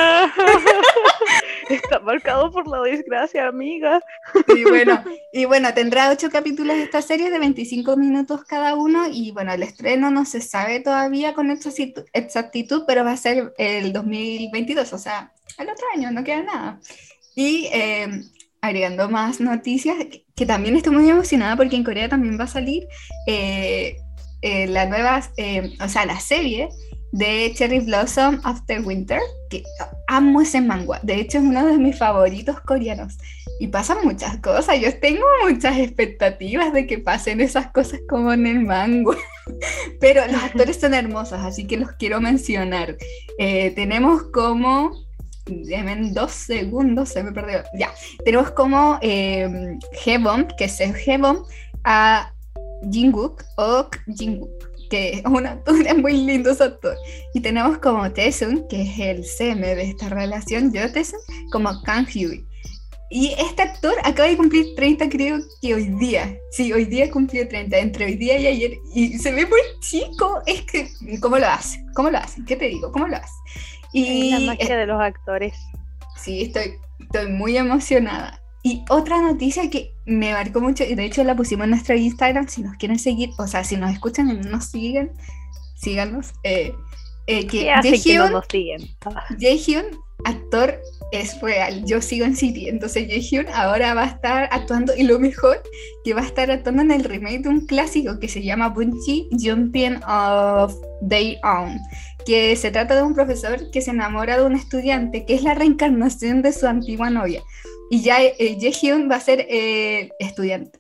[1.69, 4.01] Está marcado por la desgracia, amiga.
[4.55, 9.05] Y bueno, y bueno, tendrá ocho capítulos de esta serie de 25 minutos cada uno.
[9.07, 13.53] Y bueno, el estreno no se sabe todavía con exactitud, exactitud, pero va a ser
[13.57, 16.79] el 2022, o sea, el otro año, no queda nada.
[17.35, 18.23] Y eh,
[18.61, 19.95] agregando más noticias,
[20.35, 22.87] que, también estoy muy emocionada porque en Corea también va a salir
[23.27, 23.97] eh,
[24.41, 26.69] eh, la nueva, eh, o sea, la serie
[27.11, 29.19] de Cherry Blossom After Winter,
[29.49, 29.63] que
[30.07, 30.99] amo ese manga.
[31.03, 33.17] De hecho, es uno de mis favoritos coreanos.
[33.59, 34.79] Y pasan muchas cosas.
[34.79, 39.17] Yo tengo muchas expectativas de que pasen esas cosas como en el manga.
[39.99, 42.95] Pero los actores son hermosos, así que los quiero mencionar.
[43.37, 45.08] tenemos como
[45.49, 47.63] Deme dos segundos, se me perdió.
[47.77, 47.91] Ya,
[48.23, 51.43] tenemos como eh, que es Hebom,
[51.83, 52.31] a
[52.91, 54.49] Jinguk o Jinguk,
[54.89, 56.95] que es un actor muy lindo ese actor.
[57.33, 61.19] Y tenemos como Tesun, que es el CM de esta relación, yo Tesun,
[61.51, 62.45] como Kang Hyui.
[63.11, 66.37] Y este actor acaba de cumplir 30, creo que hoy día.
[66.51, 68.73] Sí, hoy día cumplió 30, entre hoy día y ayer.
[68.93, 70.43] Y se ve muy chico.
[70.45, 70.87] Es que,
[71.19, 71.83] ¿cómo lo hace?
[71.95, 72.43] ¿Cómo lo hace?
[72.45, 72.91] ¿Qué te digo?
[72.91, 73.33] ¿Cómo lo hace?
[73.93, 75.53] Y, la magia de los actores.
[76.15, 78.39] Sí, estoy, estoy muy emocionada.
[78.61, 82.47] Y otra noticia que me marcó mucho, y de hecho la pusimos en nuestro Instagram,
[82.49, 85.11] si nos quieren seguir, o sea, si nos escuchan y no nos siguen,
[85.75, 86.33] síganos.
[86.43, 86.73] Eh,
[87.27, 87.71] eh, que
[88.03, 88.81] ¿Qué no nos siguen?
[89.39, 89.85] Jaehyun,
[90.25, 91.85] actor, es real.
[91.85, 95.61] Yo sigo en City, entonces Jaehyun ahora va a estar actuando, y lo mejor,
[96.03, 99.29] que va a estar actuando en el remake de un clásico que se llama Bunchi
[99.39, 101.79] Jumping of Day On
[102.29, 105.55] que se trata de un profesor que se enamora de un estudiante que es la
[105.55, 107.41] reencarnación de su antigua novia.
[107.89, 108.55] Y ya eh,
[109.09, 110.79] va a ser eh, estudiante.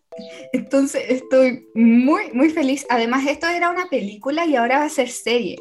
[0.53, 2.85] Entonces estoy muy, muy feliz.
[2.87, 5.55] Además, esto era una película y ahora va a ser serie.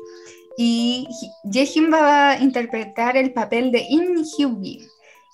[0.59, 1.09] Y
[1.51, 4.87] Jaehyun va a interpretar el papel de In Hyun-bin.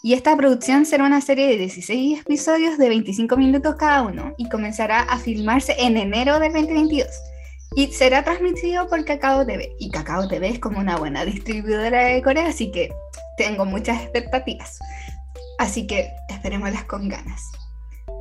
[0.05, 4.49] Y esta producción será una serie de 16 episodios de 25 minutos cada uno y
[4.49, 7.09] comenzará a filmarse en enero del 2022
[7.77, 9.75] y será transmitido por Cacao TV.
[9.79, 12.93] Y Cacao TV es como una buena distribuidora de Corea, así que
[13.37, 14.79] tengo muchas expectativas.
[15.59, 17.41] Así que esperémoslas con ganas.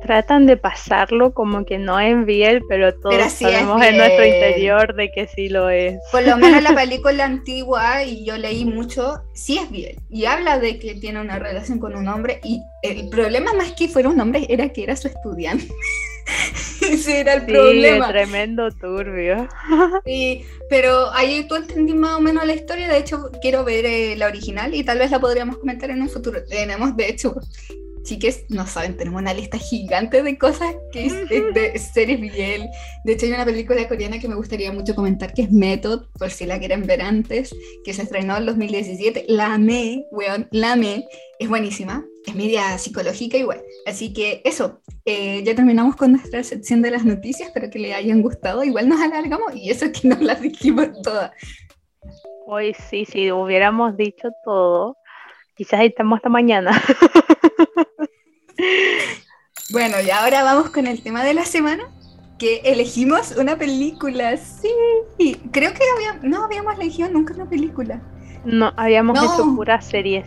[0.02, 5.10] Tratan de pasarlo como que no es bien, pero todos sabemos en nuestro interior de
[5.10, 5.98] que sí lo es.
[6.12, 9.96] Por lo menos la película antigua, y yo leí mucho, sí es bien.
[10.10, 13.88] Y habla de que tiene una relación con un hombre, y el problema más que
[13.88, 15.68] fuera un hombre era que era su estudiante.
[16.80, 18.08] Ese era el sí, problema.
[18.08, 19.48] Tremendo turbio.
[20.04, 22.88] Sí, pero ahí tú entendí más o menos la historia.
[22.88, 26.08] De hecho, quiero ver eh, la original y tal vez la podríamos comentar en un
[26.08, 26.44] futuro.
[26.44, 27.34] Tenemos, de hecho,
[28.04, 32.68] chiques, no saben, tenemos una lista gigante de cosas que es de series bien.
[33.04, 36.30] De hecho, hay una película coreana que me gustaría mucho comentar que es Method, por
[36.30, 39.24] si la quieren ver antes, que se estrenó en 2017.
[39.28, 41.04] La amé, weón, la amé.
[41.38, 43.62] Es buenísima, es media psicológica igual.
[43.86, 47.94] Así que eso, eh, ya terminamos con nuestra sección de las noticias, espero que les
[47.94, 48.62] hayan gustado.
[48.62, 51.32] Igual nos alargamos y eso es que no las dijimos todas.
[52.46, 54.98] Hoy sí, si hubiéramos dicho todo,
[55.56, 56.80] quizás estamos hasta mañana.
[59.70, 61.84] bueno, y ahora vamos con el tema de la semana,
[62.38, 64.36] que elegimos una película.
[64.36, 65.80] Sí, creo que
[66.22, 68.00] no habíamos elegido nunca una película.
[68.44, 70.26] No, habíamos hecho puras series.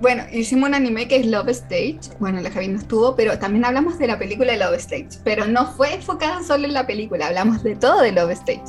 [0.00, 2.00] Bueno, hicimos un anime que es Love Stage.
[2.18, 5.20] Bueno, la Javi no estuvo, pero también hablamos de la película de Love Stage.
[5.22, 8.64] Pero no fue enfocada solo en la película, hablamos de todo de Love Stage.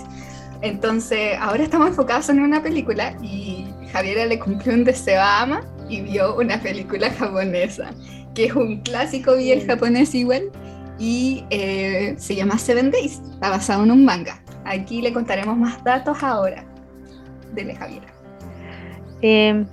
[0.61, 5.63] Entonces, ahora estamos enfocados en una película y Javiera le cumplió un deseo a Ama
[5.93, 7.91] y vio una película japonesa,
[8.33, 10.43] que es un clásico bien japonés igual,
[10.97, 14.41] y eh, se llama Seven Days, está basado en un manga.
[14.65, 16.65] Aquí le contaremos más datos ahora.
[17.53, 18.07] Dele, Javiera.
[19.21, 19.63] Eh,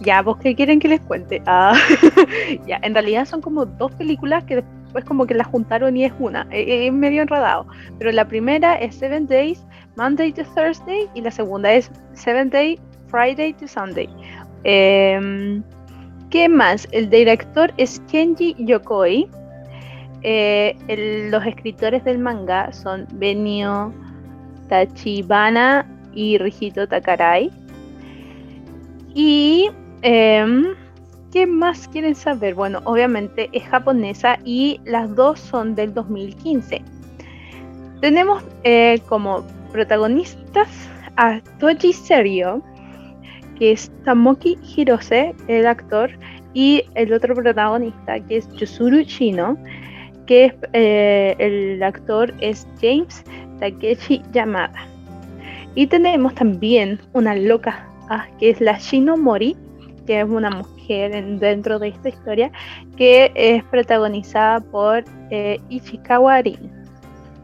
[0.00, 1.40] ya, ¿vos qué quieren que les cuente?
[1.46, 1.74] Ah,
[2.66, 6.12] ya, en realidad son como dos películas que después como que las juntaron y es
[6.18, 6.42] una.
[6.50, 7.66] Eh, eh, es medio enredado.
[7.98, 9.64] Pero la primera es Seven Days,
[9.96, 14.08] Monday to Thursday, y la segunda es Seven Days, Friday to Sunday.
[14.64, 15.62] Em,
[16.30, 16.86] ¿Qué más?
[16.92, 19.28] El director es Kenji Yokoi.
[20.22, 20.76] Eh,
[21.30, 23.92] los escritores del manga son Benio
[24.68, 27.50] Tachibana y Rijito Takarai.
[29.14, 29.70] Y
[30.02, 30.74] Em,
[31.32, 32.54] ¿Qué más quieren saber?
[32.54, 36.82] Bueno, obviamente es japonesa y las dos son del 2015.
[38.00, 40.68] Tenemos eh, como protagonistas
[41.16, 42.62] a Toji Serio,
[43.60, 46.10] que es Tamoki Hirose, el actor,
[46.54, 49.56] y el otro protagonista, que es Yusuru Shino,
[50.26, 53.22] que eh, el actor es James
[53.60, 54.86] Takeshi Yamada.
[55.74, 59.56] Y tenemos también una loca, ah, que es la Shino Mori,
[60.06, 62.50] que es una mujer dentro de esta historia,
[62.96, 66.79] que es protagonizada por eh, Ichikawa Rin.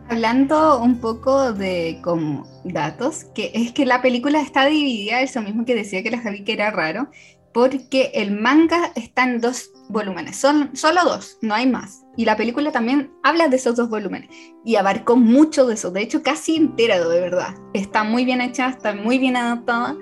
[0.09, 5.65] Hablando un poco de como datos, que es que la película está dividida, eso mismo
[5.65, 7.09] que decía que la Javi que era raro,
[7.53, 12.05] porque el manga está en dos volúmenes, son solo dos, no hay más.
[12.17, 14.31] Y la película también habla de esos dos volúmenes
[14.65, 17.55] y abarcó mucho de eso, de hecho casi entera de verdad.
[17.73, 19.97] Está muy bien hecha, está muy bien adaptada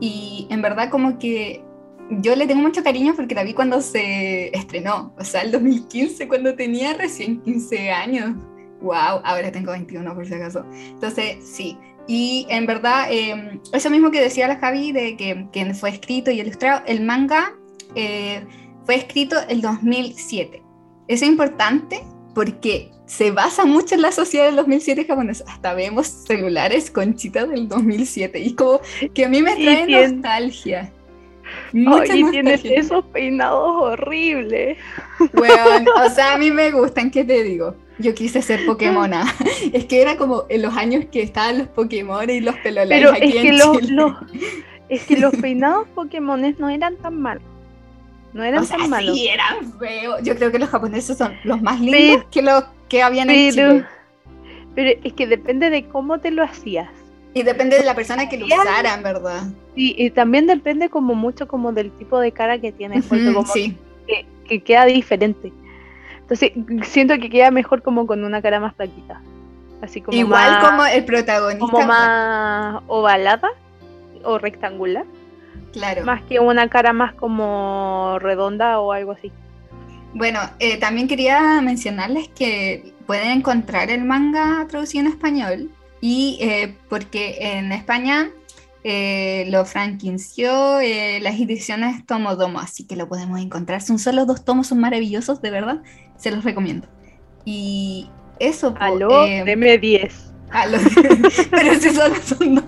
[0.00, 1.64] y en verdad como que
[2.10, 6.28] yo le tengo mucho cariño porque la vi cuando se estrenó, o sea, el 2015,
[6.28, 8.36] cuando tenía recién 15 años.
[8.80, 9.20] ¡Wow!
[9.24, 10.64] Ahora tengo 21 por si acaso.
[10.72, 11.76] Entonces, sí.
[12.06, 16.30] Y en verdad, eh, eso mismo que decía la Javi, de que, que, fue escrito
[16.30, 17.54] y ilustrado, el manga
[17.94, 18.44] eh,
[18.86, 20.62] fue escrito el 2007.
[21.08, 22.02] Eso es importante
[22.34, 25.44] porque se basa mucho en la sociedad del 2007 japonesa.
[25.48, 28.80] Hasta vemos celulares con chitas del 2007 y como
[29.14, 30.92] que a mí me trae nostalgia.
[31.72, 34.78] Mucha y tienes esos peinados horribles.
[35.32, 37.74] Bueno, o sea, a mí me gustan, ¿qué te digo?
[37.98, 39.24] Yo quise ser Pokémona.
[39.72, 43.12] es que era como en los años que estaban los Pokémon y los pelolares Pero
[43.12, 44.14] aquí es que los,
[44.88, 47.42] es que los peinados Pokémones no eran tan malos.
[48.32, 49.16] No eran tan malos.
[49.16, 50.20] Sí, eran feos.
[50.22, 53.82] Yo creo que los japoneses son los más lindos que los que habían hecho.
[54.74, 56.88] Pero es que depende de cómo te lo hacías.
[57.34, 59.42] Y depende de la persona que lo usara, ¿verdad?
[59.74, 63.46] Sí, y también depende como mucho como del tipo de cara que tienes, porque como
[63.46, 63.76] sí.
[64.46, 65.52] que, queda diferente.
[66.28, 66.52] Entonces,
[66.88, 69.20] siento que queda mejor como con una cara más flaquita.
[69.80, 71.66] Así como Igual como el protagonista.
[71.70, 73.48] Como más ovalada
[74.24, 75.06] o rectangular.
[75.72, 76.04] Claro.
[76.04, 79.32] Más que una cara más como redonda o algo así.
[80.12, 86.76] Bueno, eh, también quería mencionarles que pueden encontrar el manga traducido en español y eh,
[86.88, 88.30] porque en España
[88.84, 93.82] eh, lo franquinció eh, las ediciones Tomo Domo, así que lo podemos encontrar.
[93.82, 95.82] Son solo dos tomos, son maravillosos, de verdad,
[96.18, 96.86] se los recomiendo.
[97.46, 98.74] Y eso.
[98.78, 100.34] Aló, eh, deme 10.
[100.50, 100.78] Aló,
[101.50, 102.64] pero si solo son dos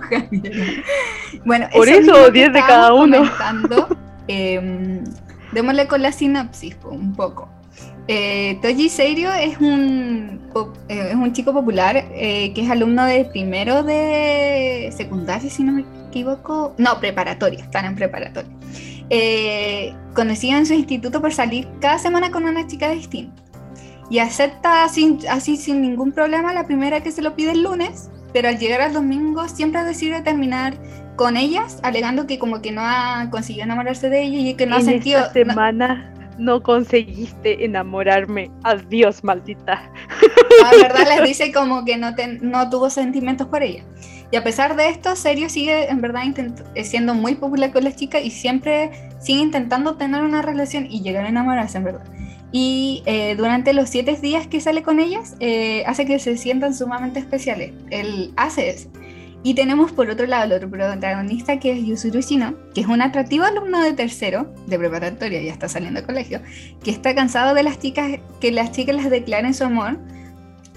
[1.45, 3.23] Bueno, por eso 10 de cada uno.
[4.29, 5.03] Eh,
[5.53, 7.49] démosle con la sinopsis un poco.
[8.13, 10.41] Eh, Toji Seirio es un,
[10.89, 15.73] eh, es un chico popular eh, que es alumno de primero de secundaria, si no
[15.73, 16.75] me equivoco.
[16.77, 18.51] No, preparatoria, están en preparatoria.
[19.11, 23.43] Eh, conocido en su instituto por salir cada semana con una chica distinta.
[24.09, 28.11] Y acepta así, así sin ningún problema la primera que se lo pide el lunes,
[28.33, 30.75] pero al llegar al domingo siempre decide terminar
[31.17, 34.77] con ellas, alegando que como que no ha conseguido enamorarse de ella y que no
[34.77, 35.21] en ha sentido...
[35.21, 38.51] Esta semana no conseguiste enamorarme.
[38.65, 39.91] Adiós, maldita.
[40.63, 43.85] La verdad les dice como que no, no tuvo sentimientos por ella.
[44.31, 46.23] Y a pesar de esto, Serio sigue en verdad
[46.75, 48.91] eh, siendo muy popular con las chicas y siempre
[49.21, 52.05] sigue intentando tener una relación y llegar a enamorarse, en verdad.
[52.53, 56.75] Y eh, durante los siete días que sale con ellas, eh, hace que se sientan
[56.75, 57.73] sumamente especiales.
[57.91, 58.89] Él hace eso.
[59.43, 63.01] Y tenemos por otro lado el otro protagonista que es Yusuru Shino, que es un
[63.01, 66.41] atractivo alumno de tercero, de preparatoria, ya está saliendo de colegio,
[66.85, 69.99] que está cansado de las chicas, que las chicas les declaren su amor,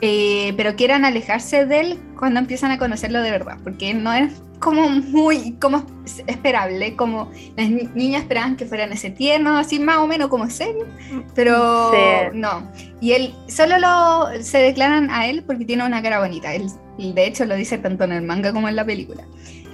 [0.06, 4.34] eh, pero quieran alejarse de él cuando empiezan a conocerlo de verdad, porque no es
[4.60, 5.86] como muy como
[6.28, 10.86] esperable, como las niñas esperaban que fueran ese tierno, así más o menos como serio,
[11.34, 11.90] pero
[12.34, 12.70] no.
[13.00, 16.54] Y él solo lo, se declaran a él porque tiene una cara bonita.
[16.54, 19.24] Él, de hecho lo dice tanto en el manga como en la película.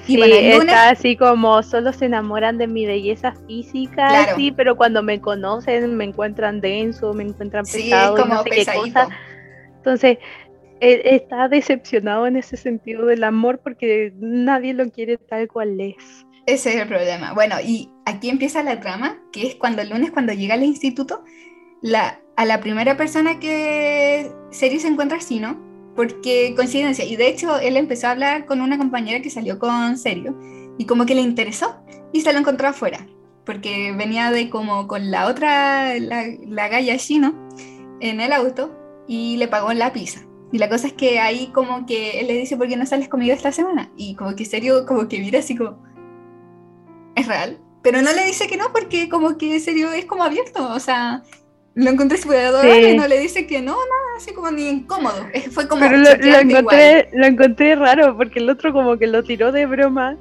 [0.06, 5.02] Y sí, está así como solo se enamoran de mi belleza física, sí, pero cuando
[5.02, 9.08] me conocen me encuentran denso, me encuentran pesado, sí, como no sé qué cosa.
[9.80, 10.18] Entonces,
[10.80, 15.96] él está decepcionado en ese sentido del amor porque nadie lo quiere tal cual es.
[16.46, 17.34] Ese es el problema.
[17.34, 21.24] Bueno, y aquí empieza la trama, que es cuando el lunes, cuando llega al instituto,
[22.36, 25.60] a la primera persona que Seri se encuentra así, ¿no?
[25.96, 29.98] Porque coincidencia, y de hecho él empezó a hablar con una compañera que salió con
[29.98, 30.38] Serio,
[30.78, 33.06] y como que le interesó, y se lo encontró afuera,
[33.46, 36.98] porque venía de como con la otra, la, la galla
[38.00, 38.76] en el auto,
[39.10, 40.22] y le pagó la pizza.
[40.52, 43.10] Y la cosa es que ahí como que él le dice, ¿por qué no sales
[43.10, 43.92] conmigo esta semana?
[43.98, 45.84] Y como que serio, como que mira así como,
[47.16, 47.58] es real.
[47.82, 51.24] Pero no le dice que no porque como que serio es como abierto, o sea,
[51.74, 55.28] lo encontré súper adorable y no le dice que no, nada, así como ni incómodo.
[55.52, 55.82] Fue como...
[55.82, 59.66] Pero lo, lo encontré, lo encontré raro porque el otro como que lo tiró de
[59.66, 60.18] broma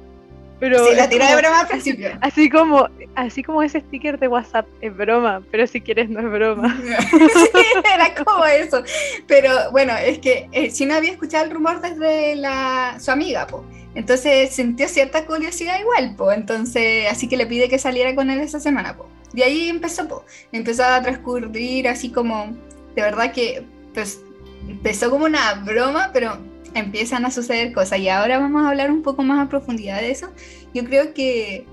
[0.59, 2.11] pero sí, la tiró de broma al principio.
[2.21, 6.31] Así como, así como ese sticker de WhatsApp es broma, pero si quieres no es
[6.31, 6.77] broma.
[6.79, 7.59] sí,
[7.93, 8.83] era como eso.
[9.27, 13.47] Pero bueno, es que eh, si no había escuchado el rumor desde la, su amiga,
[13.47, 13.65] po.
[13.95, 16.31] Entonces sintió cierta curiosidad igual, po.
[16.31, 19.07] Entonces, así que le pide que saliera con él esa semana, po.
[19.33, 20.25] Y ahí empezó, po.
[20.51, 22.53] Empezó a transcurrir así como,
[22.95, 24.21] de verdad que, pues,
[24.67, 26.37] empezó como una broma, pero
[26.73, 30.11] empiezan a suceder cosas y ahora vamos a hablar un poco más a profundidad de
[30.11, 30.29] eso.
[30.73, 31.65] Yo creo que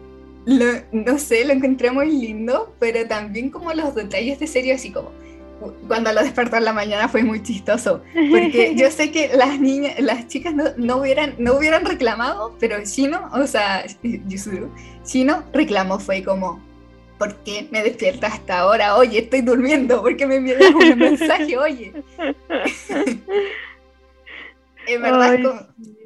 [0.44, 4.90] lo- no sé, lo encontré muy lindo, pero también como los detalles de serio, así
[4.90, 5.10] como
[5.88, 9.98] cuando lo despertó en la mañana fue muy chistoso, porque yo sé que las niñas,
[10.00, 14.70] las chicas no, no hubieran, no hubieran reclamado, pero Shino, o sea, Yuzuru,
[15.04, 16.60] Shino reclamó, fue como,
[17.18, 18.96] ¿por qué me despiertas hasta ahora?
[18.96, 21.56] Oye, estoy durmiendo, ¿por qué me envías un mensaje?
[21.56, 21.92] Oye.
[24.86, 25.60] En verdad, Ay, como-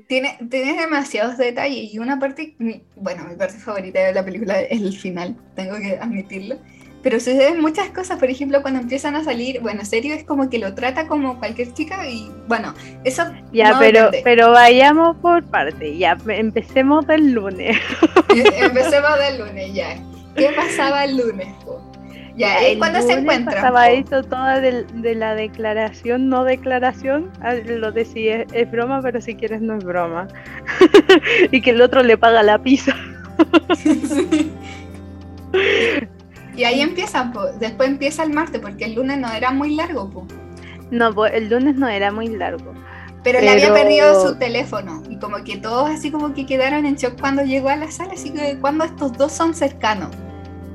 [0.08, 4.60] tiene, tiene demasiados detalles y una parte, mi- bueno, mi parte favorita de la película
[4.60, 6.56] es el final, tengo que admitirlo.
[7.02, 10.58] Pero suceden muchas cosas, por ejemplo, cuando empiezan a salir, bueno, serio es como que
[10.58, 14.20] lo trata como cualquier chica y bueno, eso Ya, no pero, depende.
[14.22, 15.96] pero vayamos por parte.
[15.96, 17.78] Ya, empecemos del lunes.
[18.58, 19.96] Empecemos del lunes ya.
[20.36, 21.48] ¿Qué pasaba el lunes?
[21.64, 21.79] po?
[22.40, 23.72] Ya, es el cuando se encuentran.
[23.72, 23.78] Po.
[23.80, 27.30] esto toda de, de la declaración, no declaración.
[27.42, 30.26] Ah, Lo de si es, es broma, pero si quieres no es broma.
[31.52, 32.94] y que el otro le paga la pizza.
[33.76, 34.50] Sí.
[36.56, 37.46] Y ahí empieza, po.
[37.58, 40.26] después empieza el martes, porque el lunes no era muy largo, po.
[40.90, 42.74] No, pues, el lunes no era muy largo.
[43.22, 45.02] pero, le había Pero- perdido su teléfono.
[45.08, 48.12] Y como que todos así como que quedaron en shock cuando llegó a la sala,
[48.14, 50.10] así que cuando estos dos son cercanos.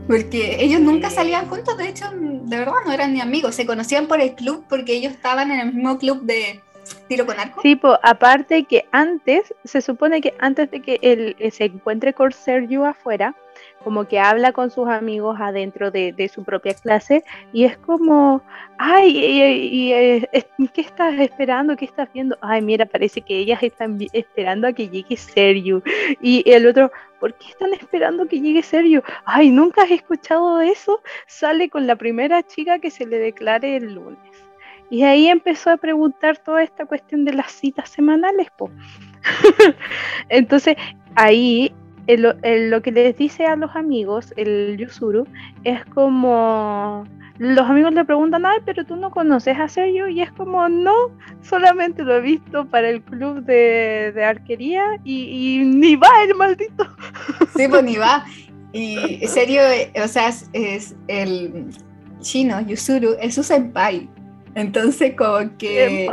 [0.08, 4.08] Porque ellos nunca salían juntos, de hecho, de verdad no eran ni amigos, se conocían
[4.08, 6.62] por el club porque ellos estaban en el mismo club de
[7.08, 7.62] tiro con arco.
[7.62, 12.14] Sí, pues aparte que antes, se supone que antes de que él eh, se encuentre
[12.14, 13.36] con Sergio afuera,
[13.86, 18.42] como que habla con sus amigos adentro de, de su propia clase y es como,
[18.80, 21.78] ay, y, y, eh, es- ¿qué estás esperando?
[21.78, 22.36] ¿Qué estás viendo?
[22.42, 25.84] Ay, mira, parece que ellas están esperando a que llegue Sergio.
[26.20, 29.04] Y el otro, ¿por qué están esperando que llegue Sergio?
[29.24, 31.00] Ay, ¿nunca has escuchado eso?
[31.28, 34.20] Sale con la primera chica que se le declare el lunes.
[34.90, 38.72] Y ahí empezó a preguntar toda esta cuestión de las citas semanales, po.
[40.30, 40.76] Entonces,
[41.16, 41.72] ahí
[42.08, 45.28] el- el- lo que les dice a los amigos, el Yusuru,
[45.64, 47.06] es como.
[47.38, 50.94] Los amigos le preguntan, ay, pero tú no conoces a Sergio, y es como, no,
[51.42, 56.34] solamente lo he visto para el club de, de arquería y, y ni va el
[56.36, 56.88] maldito.
[57.58, 58.24] Sí, pues ni va.
[58.72, 61.66] Y en serio, eh, o sea, es, es el
[62.22, 64.10] chino, Yusuru, es su senpai.
[64.56, 66.08] Entonces, como que.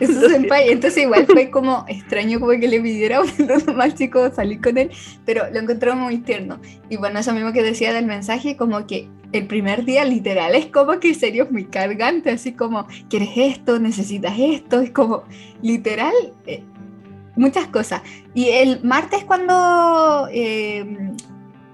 [0.00, 0.72] Ay, Es.
[0.72, 4.76] Entonces, igual fue como extraño, como que le pidiera a uno más chico salir con
[4.78, 4.90] él,
[5.24, 6.60] pero lo encontró muy tierno.
[6.88, 10.66] Y bueno, eso mismo que decía del mensaje, como que el primer día, literal, es
[10.66, 13.78] como que en serio es muy cargante, así como, ¿quieres esto?
[13.78, 14.80] ¿Necesitas esto?
[14.80, 15.24] Es como,
[15.62, 16.14] literal.
[16.46, 16.62] eh,
[17.36, 18.02] muchas cosas.
[18.34, 21.12] Y el martes cuando eh,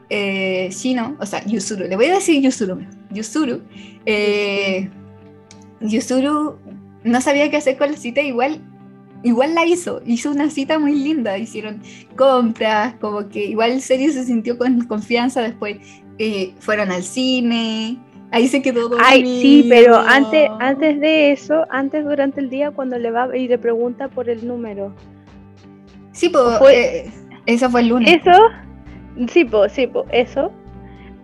[0.09, 2.81] eh, Shino, o sea, Yusuru, le voy a decir Yusuru,
[3.11, 3.63] Yusuru,
[4.07, 4.91] eh,
[5.81, 6.59] Yusuru
[7.05, 8.61] no sabía qué hacer con la cita, igual,
[9.23, 11.81] igual la hizo, hizo una cita muy linda, hicieron
[12.17, 15.79] compras, como que igual serio se sintió con confianza, después
[16.19, 17.99] eh, fueron al cine,
[18.31, 19.05] ahí se quedó dormido.
[19.07, 23.49] Ay, sí, pero antes, antes de eso, antes durante el día, cuando le va y
[23.49, 24.95] le pregunta por el número.
[26.13, 27.11] Sí, pues, fue- eh,
[27.47, 28.21] eso fue el lunes.
[28.21, 28.39] Eso,
[29.29, 30.53] sí, po, sí, po, eso.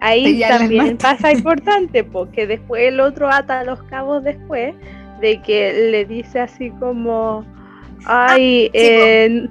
[0.01, 4.75] Ahí el también pasa importante, porque después el otro ata los cabos después
[5.21, 7.45] de que le dice así como,
[8.07, 8.79] ay, Ah, po.
[8.79, 9.49] eh,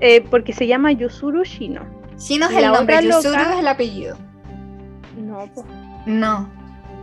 [0.00, 1.82] eh, porque se llama Yusuru Shino.
[2.18, 4.16] Shino es el nombre, Yusuru loca- es el apellido.
[5.16, 5.48] No.
[6.06, 6.48] No,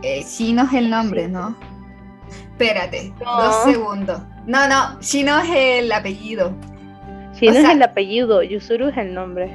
[0.02, 1.30] eh, Shino es el nombre, Sí.
[1.32, 1.56] ¿no?
[2.52, 3.42] Espérate, No.
[3.42, 4.20] dos segundos.
[4.46, 5.50] No, no, Shino es
[5.84, 6.54] el apellido.
[7.34, 9.50] Shino sea- es el apellido, Yusuru es el nombre.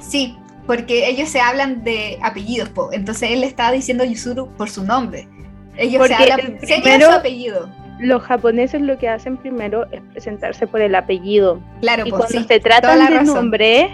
[0.00, 2.90] Sí, porque ellos se hablan de apellidos, po.
[2.92, 5.28] entonces él está diciendo Yusuru por su nombre.
[5.76, 7.68] Ellos Porque se hablan, primero- su apellido.
[8.02, 11.60] Los japoneses lo que hacen primero es presentarse por el apellido.
[11.80, 13.34] Claro, Y pues cuando sí, se tratan de razón.
[13.34, 13.90] nombre,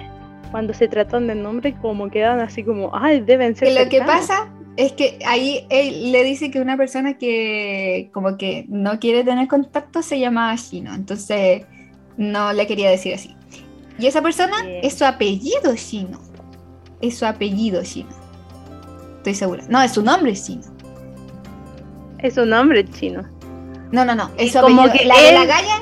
[0.50, 3.68] cuando se tratan de nombre, como quedan así como, ay, deben ser.
[3.68, 4.26] Que lo que cercanos".
[4.28, 9.24] pasa es que ahí él le dice que una persona que como que no quiere
[9.24, 11.64] tener contacto se llama Shino, entonces
[12.16, 13.34] no le quería decir así.
[13.98, 14.80] Y esa persona Bien.
[14.84, 16.20] es su apellido Shino.
[17.00, 18.10] Es su apellido Shino.
[19.18, 19.64] Estoy segura.
[19.68, 20.62] No, es su nombre Shino.
[22.20, 23.22] Es un nombre chino.
[23.92, 24.30] No, no, no.
[24.36, 25.02] Es Y su como apellido.
[25.02, 25.74] que La de la él- Gaia,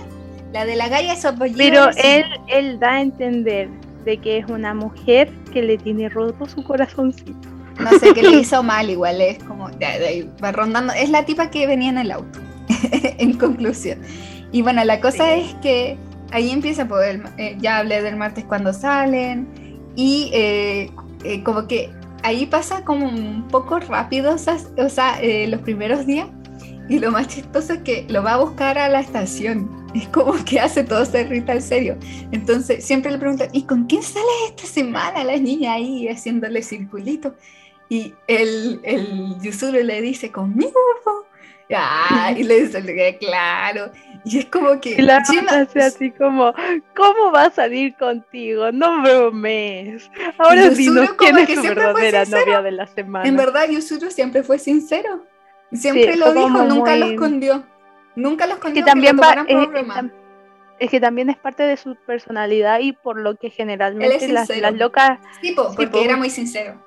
[0.52, 1.58] la de la Gaia es apellido.
[1.58, 3.68] Pero él, él da a entender
[4.04, 7.48] de que es una mujer que le tiene roto su corazoncito.
[7.80, 11.50] No sé, que le hizo mal igual, es como, ahí va rondando, es la tipa
[11.50, 12.38] que venía en el auto,
[13.18, 14.00] en conclusión.
[14.52, 15.40] Y bueno, la cosa Sí.
[15.42, 15.98] es que
[16.30, 19.46] ahí empieza, pues, el- eh, ya hablé del martes cuando salen,
[19.94, 20.90] y eh,
[21.24, 21.90] eh, como que
[22.22, 26.28] ahí pasa como un poco rápido, o sea, o sea, eh, los primeros días,
[26.88, 29.86] y lo más chistoso es que lo va a buscar a la estación.
[29.94, 31.96] Es como que hace todo ser ritual serio.
[32.32, 37.34] Entonces siempre le preguntan, ¿y con quién sale esta semana la niña ahí haciéndole circulito?
[37.88, 40.78] Y el, el Yusuru le dice, conmigo,
[41.74, 43.90] Ah, y le dice, claro.
[44.24, 45.02] Y es como que.
[45.02, 46.54] La hace así como,
[46.94, 48.70] ¿cómo va a salir contigo?
[48.70, 50.08] No bromes.
[50.38, 53.28] Ahora dinos quién es tu verdadera novia de la semana.
[53.28, 55.24] En verdad, Yusuru siempre fue sincero.
[55.72, 57.64] Siempre lo dijo, nunca lo escondió.
[58.14, 58.82] Nunca lo escondió.
[58.82, 59.46] Que también va,
[60.78, 64.74] es, que también es parte de su personalidad y por lo que generalmente las, las,
[64.74, 65.18] locas.
[65.40, 66.86] Tipo, porque era muy sincero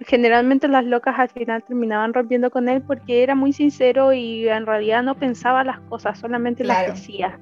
[0.00, 4.66] generalmente las locas al final terminaban rompiendo con él porque era muy sincero y en
[4.66, 7.38] realidad no pensaba las cosas, solamente las decía.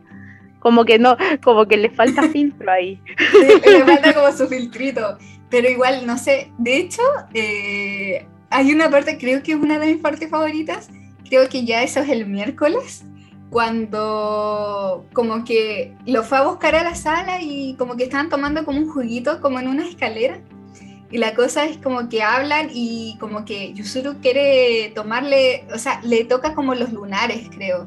[0.60, 3.00] Como que no, como que le falta filtro ahí.
[3.32, 5.18] le falta como su filtrito.
[5.50, 7.02] Pero igual, no sé, de hecho,
[7.34, 10.88] eh, hay una parte, creo que es una de mis partes favoritas,
[11.28, 13.04] creo que ya eso es el miércoles,
[13.50, 18.64] cuando como que lo fue a buscar a la sala y como que estaban tomando
[18.64, 20.40] como un juguito, como en una escalera
[21.14, 26.00] y la cosa es como que hablan y como que Yusuru quiere tomarle, o sea,
[26.02, 27.86] le toca como los lunares, creo.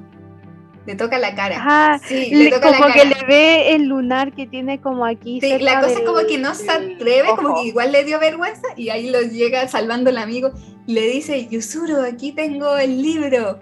[0.88, 2.00] Le toca la cara.
[2.08, 2.94] Sí, le, toca como la cara.
[2.94, 5.42] que le ve el lunar que tiene como aquí.
[5.42, 8.68] Sí, la cosa es como que no se atreve, como que igual le dio vergüenza
[8.78, 10.54] y ahí lo llega salvando el amigo
[10.88, 13.60] y le dice, Yusuru, aquí tengo el libro.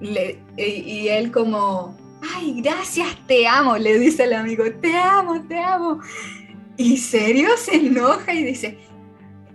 [0.00, 1.96] y él como,
[2.36, 5.98] ay, gracias, te amo, le dice el amigo, te amo, te amo.
[6.76, 8.78] Y serio se enoja y dice,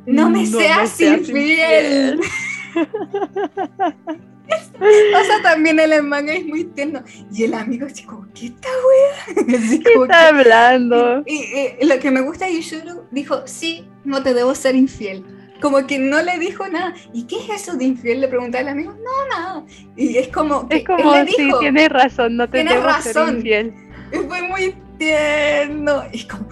[0.05, 2.19] no me seas, infiel.
[4.79, 7.03] o sea, también el manga es muy tierno.
[7.31, 9.45] Y el amigo así como, ¿qué está wea?
[9.45, 11.23] ¿Qué está hablando?
[11.25, 15.23] Y, lo que me gusta de Yusuru dijo, sí, no te debo ser infiel.
[15.61, 16.93] Como que no le dijo nada.
[17.13, 18.21] ¿Y qué es eso de infiel?
[18.21, 19.65] Le pregunté al amigo, no, nada.
[19.97, 23.27] Y es como, que es como, él le sí, tienes razón, no te debo razón.
[23.27, 23.73] ser infiel.
[24.27, 26.47] Fue muy tierno y como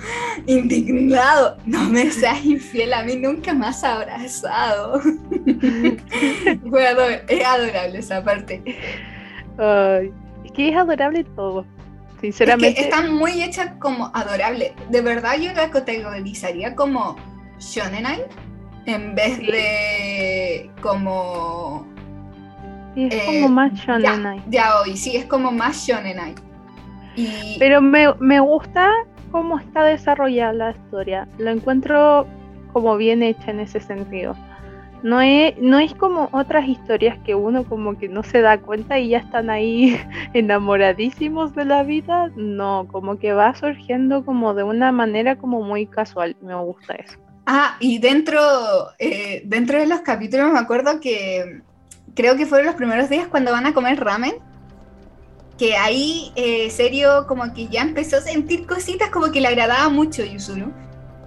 [0.47, 1.57] indignado.
[1.65, 4.99] No me seas infiel, a mí nunca has abrazado.
[6.69, 8.63] Fue es adorable esa parte.
[10.43, 11.65] Es que es adorable todo.
[12.19, 12.69] Sinceramente.
[12.69, 14.73] Es que está muy hecha como adorable.
[14.89, 17.15] De verdad, yo la categorizaría como
[17.59, 18.25] Shonenai
[18.87, 21.85] en vez de como.
[22.95, 24.39] es como eh, más Shonenai.
[24.47, 26.46] Ya, ya, hoy, sí, es como más Shonenai.
[27.59, 28.91] Pero me, me gusta
[29.31, 31.27] cómo está desarrollada la historia.
[31.37, 32.27] Lo encuentro
[32.73, 34.35] como bien hecha en ese sentido.
[35.03, 38.97] No es, no es como otras historias que uno como que no se da cuenta
[38.97, 39.99] y ya están ahí
[40.33, 42.31] enamoradísimos de la vida.
[42.35, 46.35] No, como que va surgiendo como de una manera como muy casual.
[46.41, 47.17] Me gusta eso.
[47.45, 48.39] Ah, y dentro,
[48.99, 51.61] eh, dentro de los capítulos me acuerdo que
[52.13, 54.33] creo que fueron los primeros días cuando van a comer ramen
[55.57, 59.89] que ahí, eh, serio, como que ya empezó a sentir cositas como que le agradaba
[59.89, 60.71] mucho Yusuru.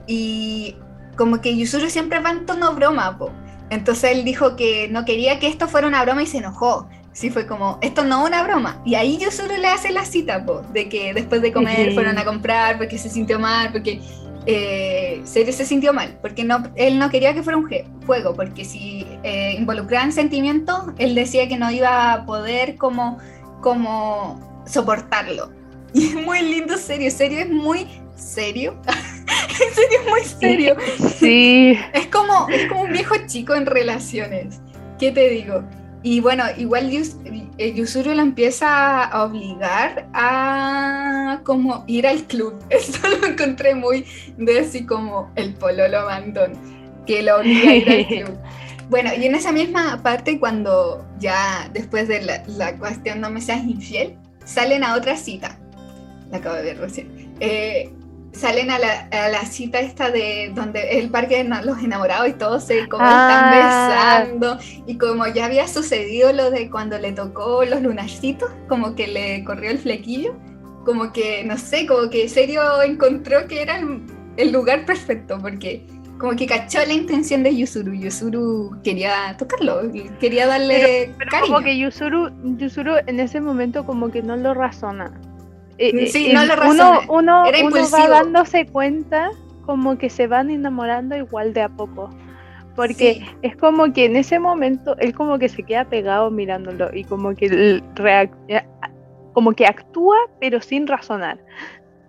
[0.07, 0.77] Y
[1.17, 3.31] como que Yusuru siempre va en tono broma, po.
[3.71, 6.89] Entonces él dijo que no quería que esto fuera una broma y se enojó.
[7.13, 8.81] Sí, fue como, esto no es una broma.
[8.85, 12.25] Y ahí Yusuru le hace la cita, po, de que después de comer fueron a
[12.25, 14.01] comprar porque se sintió mal, porque
[14.47, 17.69] eh, Serio se sintió mal, porque no, él no quería que fuera un
[18.07, 23.19] juego, porque si eh, involucraban sentimientos, él decía que no iba a poder como
[23.61, 25.51] como soportarlo.
[25.93, 27.85] Y es muy lindo, serio, serio, es muy
[28.15, 28.77] serio.
[28.87, 30.77] en serio es muy serio.
[31.19, 31.77] Sí.
[31.93, 34.61] Es como, es como un viejo chico en relaciones.
[35.01, 35.65] ¿Qué te digo?
[36.03, 36.91] Y bueno, igual
[37.59, 42.55] eh, Yusuru lo empieza a obligar a como ir al club.
[42.71, 44.07] Esto lo encontré muy
[44.39, 46.53] de así como el pololo mandón,
[47.07, 48.39] que lo obliga a ir al club.
[48.91, 53.63] Bueno, y en esa misma parte, cuando ya después de la, cuestión no me seas
[53.63, 55.57] infiel, salen a otra cita.
[56.33, 57.33] La acabo de ver recién.
[57.39, 57.93] Eh,
[58.33, 62.33] salen a la, a la, cita esta de donde el parque de los enamorados y
[62.33, 64.25] todos se como están ah.
[64.25, 69.09] besando y como ya había sucedido lo de cuando le tocó los lunarcitos como que
[69.09, 70.37] le corrió el flequillo
[70.85, 73.81] como que no sé como que serio encontró que era
[74.37, 75.85] el lugar perfecto porque
[76.21, 77.95] como que cachó la intención de Yusuru.
[77.95, 79.91] Yusuru quería tocarlo,
[80.21, 85.19] quería darle pero, como que Yusuru, Yusuru en ese momento como que no lo razona.
[85.79, 87.01] Eh, eh, sí, no lo razona.
[87.09, 89.31] Uno, uno, va dándose cuenta
[89.65, 92.11] como que se van enamorando igual de a poco.
[92.77, 97.05] Porque es como que en ese momento él como que se queda pegado mirándolo y
[97.05, 97.83] como que,
[99.33, 101.39] como que actúa pero sin razonar.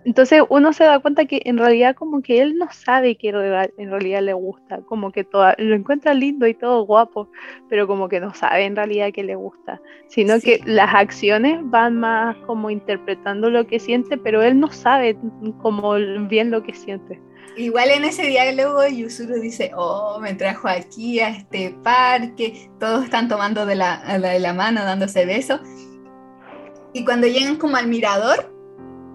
[0.04, 3.90] Entonces uno se da cuenta que en realidad como que él no sabe que en
[3.90, 7.30] realidad le gusta, como que toda, lo encuentra lindo y todo guapo,
[7.70, 12.00] pero como que no sabe en realidad que le gusta, sino que las acciones van
[12.00, 15.18] más como interpretando lo que siente, pero él no sabe
[15.62, 15.94] como
[16.28, 17.22] bien lo que siente.
[17.58, 23.28] Igual en ese diálogo Yusuru dice, oh, me trajo aquí a este parque, todos están
[23.28, 25.60] tomando de la, de la mano, dándose besos.
[26.94, 28.52] Y cuando llegan como al mirador,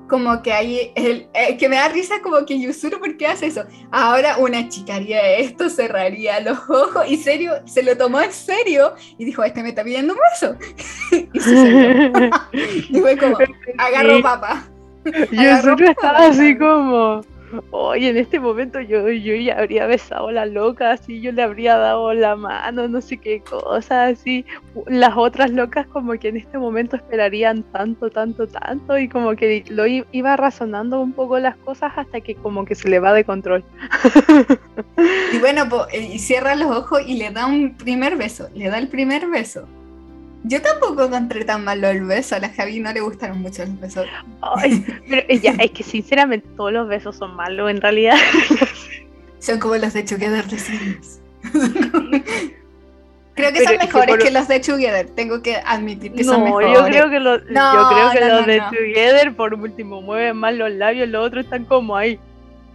[0.09, 3.47] como que hay, el, eh, que me da risa como que Yusuru, ¿por qué hace
[3.47, 3.65] eso?
[3.91, 8.95] Ahora una chica haría esto, cerraría los ojos, y serio, se lo tomó en serio,
[9.19, 10.57] y dijo, este me está pidiendo un beso.
[11.33, 12.31] y, se
[12.91, 13.39] y fue como,
[13.79, 14.69] agarró papa.
[15.31, 17.23] Yusuru estaba así como
[17.71, 21.43] Oye, en este momento yo, yo ya habría besado a la loca, así yo le
[21.43, 24.45] habría dado la mano, no sé qué cosa, así.
[24.87, 29.65] Las otras locas como que en este momento esperarían tanto, tanto, tanto y como que
[29.69, 33.25] lo iba razonando un poco las cosas hasta que como que se le va de
[33.25, 33.65] control.
[35.33, 38.79] Y bueno, eh, y cierra los ojos y le da un primer beso, le da
[38.79, 39.67] el primer beso.
[40.49, 42.37] Yo tampoco encontré tan malo el beso.
[42.37, 44.07] A la Javi no le gustaron mucho los besos.
[45.09, 48.17] pero ya, es que sinceramente todos los besos son malos en realidad.
[49.41, 50.57] son como los de Together de
[53.35, 55.09] Creo que son mejores que, los de Together.
[55.09, 56.73] Tengo que admitir que son mejores.
[56.73, 60.71] Yo creo que, los, yo creo que los de Together, por último, mueven más los
[60.71, 62.21] labios, los otros están como ahí.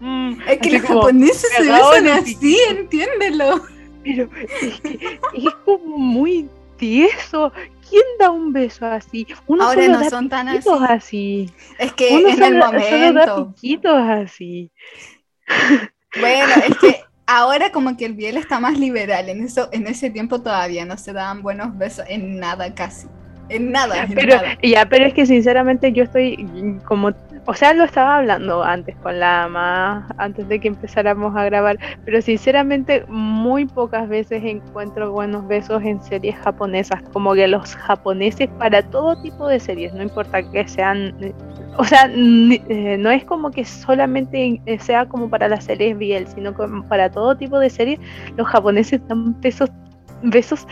[0.02, 3.62] Mm, es que los japoneses se besan así, entiéndelo.
[4.04, 4.30] Pero
[4.62, 6.50] es que es como muy
[6.82, 7.52] eso
[7.92, 9.28] ¿Quién da un beso así?
[9.48, 11.50] Uno Ahora no son tan así.
[11.78, 13.54] Es que en el momento.
[13.98, 14.72] así.
[16.18, 19.28] Bueno, es que ahora como que el Biel está más liberal.
[19.28, 23.08] En eso, en ese tiempo todavía no se daban buenos besos en nada casi.
[23.50, 26.48] En nada, pero, Ya, pero es que sinceramente yo estoy
[26.86, 27.12] como
[27.46, 32.22] o sea, lo estaba hablando antes con la antes de que empezáramos a grabar, pero
[32.22, 38.84] sinceramente muy pocas veces encuentro buenos besos en series japonesas, como que los japoneses para
[38.84, 41.16] todo tipo de series, no importa que sean,
[41.78, 46.54] o sea, eh, no es como que solamente sea como para las series BL, sino
[46.54, 48.00] como para todo tipo de series,
[48.38, 49.70] los japoneses dan besos
[50.24, 50.68] besos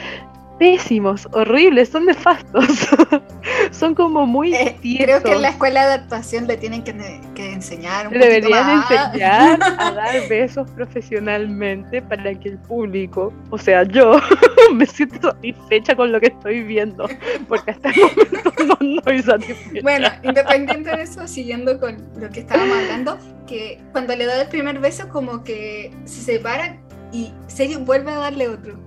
[0.60, 2.66] pésimos, horribles, son nefastos.
[3.72, 6.92] son como muy eh, Creo que en la escuela de actuación le tienen que,
[7.38, 14.20] enseñar un Deberían enseñar a dar besos profesionalmente para que el público, o sea, yo,
[14.74, 17.08] me siento satisfecha con lo que estoy viendo,
[17.48, 19.82] porque hasta el momento no estoy satisfecha.
[19.82, 24.50] Bueno, independiente de eso, siguiendo con lo que estábamos hablando, que cuando le da el
[24.50, 26.78] primer beso como que se separa
[27.14, 28.78] y serio vuelve a darle otro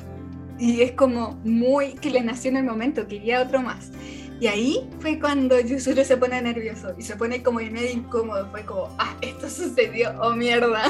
[0.62, 3.90] y es como muy que le nació en el momento, quería otro más.
[4.38, 8.48] Y ahí fue cuando Yusuru se pone nervioso y se pone como medio incómodo.
[8.52, 10.84] Fue como, ah, esto sucedió, oh mierda.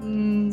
[0.00, 0.52] Mm.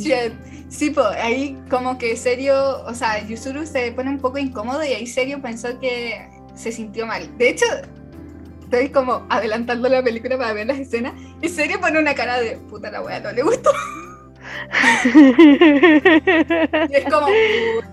[0.70, 4.94] Sí, pues ahí como que serio, o sea, Yusuru se pone un poco incómodo y
[4.94, 7.30] ahí serio pensó que se sintió mal.
[7.38, 7.66] De hecho,
[8.64, 12.58] estoy como adelantando la película para ver las escenas y serio pone una cara de
[12.58, 13.70] puta la wea, no le gustó.
[16.90, 17.28] Y es como,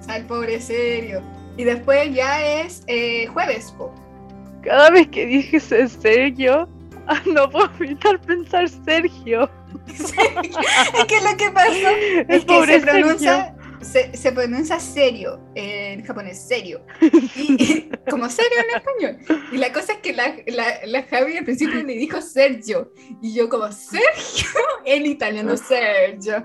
[0.08, 1.22] al pobre serio.
[1.56, 3.74] Y después ya es eh, jueves,
[4.62, 6.68] Cada vez que dije Sergio,
[7.26, 9.48] no puedo evitar pensar Sergio.
[9.88, 10.12] es
[11.06, 11.88] que lo que pasó
[12.28, 16.84] es que se pronuncia se, pronuncia serio en japonés, serio.
[17.36, 19.42] Y, como serio en español.
[19.52, 20.36] Y la cosa es que la,
[20.84, 22.92] la, Javi al principio le dijo Sergio.
[23.22, 24.48] Y yo como, ¿Sergio?
[24.84, 26.44] En italiano, Sergio.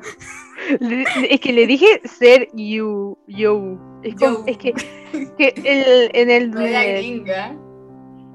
[1.29, 3.77] es que le dije ser you, yo.
[4.03, 4.15] Es,
[4.47, 4.73] es que,
[5.37, 7.25] que el, en el...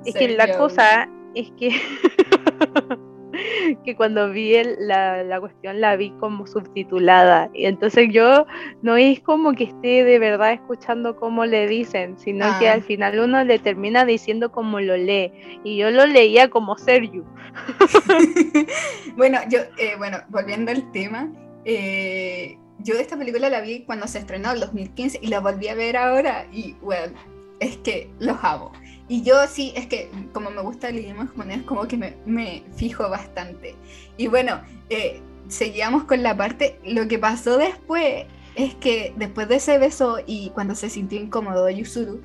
[0.05, 1.71] es que la cosa es que
[3.85, 7.51] que cuando vi la, la, cuestión la vi como subtitulada.
[7.55, 8.47] Y entonces yo
[8.83, 12.85] no es como que esté de verdad escuchando cómo le dicen, sino que al ah.
[12.85, 15.33] final uno le termina diciendo como lo lee.
[15.65, 17.25] Y yo lo leía como Sergio.
[19.17, 21.33] bueno, yo, eh, bueno, volviendo al tema,
[21.65, 25.75] eh, yo esta película la vi cuando se estrenó en 2015 y la volví a
[25.75, 27.15] ver ahora y, bueno,
[27.61, 28.73] es que los amo.
[29.09, 32.65] Y yo sí, es que como me gusta el idioma japonés, como que me, me
[32.77, 33.77] fijo bastante.
[34.17, 38.27] Y bueno, eh, seguíamos con la parte, lo que pasó después
[38.57, 42.21] es que después de ese beso y cuando se sintió incómodo Yusuru,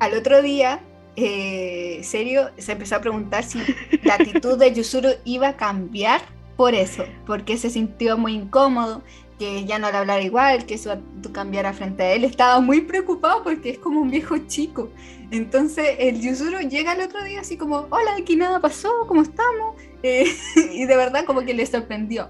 [0.00, 0.80] al otro día,
[1.16, 3.60] eh, serio, se empezó a preguntar si
[4.02, 6.20] la actitud de Yusuru iba a cambiar
[6.56, 9.02] por eso, porque se sintió muy incómodo,
[9.38, 12.24] que ya no le hablara igual, que su actitud cambiara frente a él.
[12.24, 14.90] Estaba muy preocupado porque es como un viejo chico.
[15.30, 19.76] Entonces el Yusuru llega el otro día así como, hola, aquí nada pasó, ¿cómo estamos?
[20.02, 20.26] Eh,
[20.72, 22.28] y de verdad como que le sorprendió.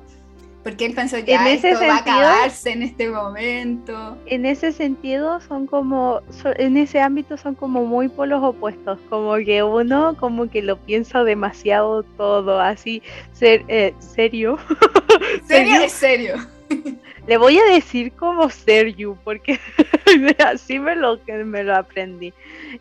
[0.65, 4.19] Porque él pensó, ese esto va a sentido- acabarse en este momento.
[4.27, 6.21] En ese sentido son como,
[6.57, 11.23] en ese ámbito son como muy polos opuestos, como que uno como que lo piensa
[11.23, 14.59] demasiado todo, así, ser, eh, serio.
[15.47, 15.73] ¿Serio?
[15.75, 15.81] ¿Serio?
[15.83, 16.35] Es serio.
[17.29, 19.61] Le voy a decir como serio, porque
[20.47, 22.33] así me lo, que me lo aprendí.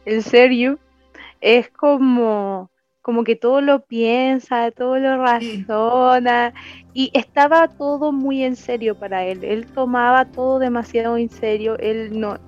[0.06, 0.80] El serio
[1.42, 2.72] es como,
[3.02, 6.54] como que todo lo piensa, todo lo razona,
[6.94, 9.44] y estaba todo muy en serio para él.
[9.44, 12.40] Él tomaba todo demasiado en serio, él no,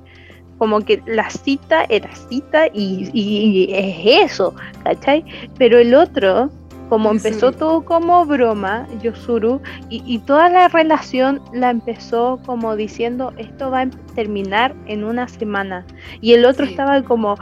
[0.57, 5.25] como que la cita era cita y, y es eso, ¿cachai?
[5.57, 6.49] Pero el otro,
[6.89, 13.31] como empezó todo como broma, Yosuru, y, y toda la relación la empezó como diciendo,
[13.37, 15.85] esto va a terminar en una semana.
[16.19, 16.71] Y el otro Sí.
[16.71, 17.37] estaba como,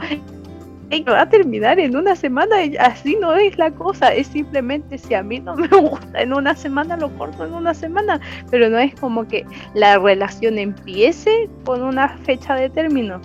[0.90, 5.14] "Ey, va a terminar en una semana, así no es la cosa, es simplemente si
[5.14, 5.68] a mí no me
[6.12, 8.20] gusta en una semana, lo corto en una semana,
[8.50, 9.44] pero no es como que
[9.74, 13.20] la relación empiece con una fecha de término.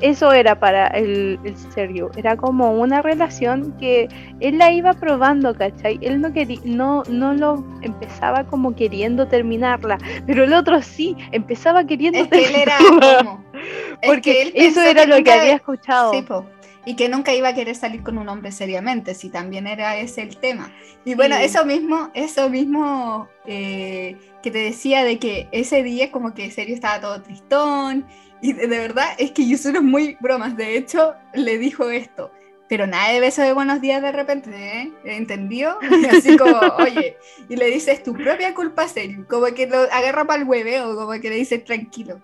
[0.00, 4.08] Eso era para el, el serio, era como una relación que
[4.40, 5.98] él la iba probando, ¿cachai?
[6.02, 11.84] Él no, quería, no, no lo empezaba como queriendo terminarla, pero el otro sí, empezaba
[11.86, 13.18] queriendo Es que él era terminarla.
[13.24, 13.44] como...
[14.02, 16.12] es Porque que eso era lo que había escuchado.
[16.12, 16.44] Sí, po.
[16.84, 20.22] Y que nunca iba a querer salir con un hombre seriamente, si también era ese
[20.22, 20.70] el tema.
[21.04, 21.42] Y bueno, Sí.
[21.42, 26.74] eso mismo, eso mismo eh, que te decía de que ese día como que serio
[26.76, 28.06] estaba todo tristón.
[28.42, 30.56] Y de, de verdad es que Yusuru es muy bromas.
[30.56, 32.30] De hecho, le dijo esto.
[32.68, 34.92] Pero nada de beso de buenos días de repente, ¿eh?
[35.04, 35.78] ¿entendió?
[36.10, 37.16] Así como, oye,
[37.48, 41.12] y le dices tu propia culpa serio, como que lo agarra para el hueveo, como
[41.12, 42.20] que le dices tranquilo,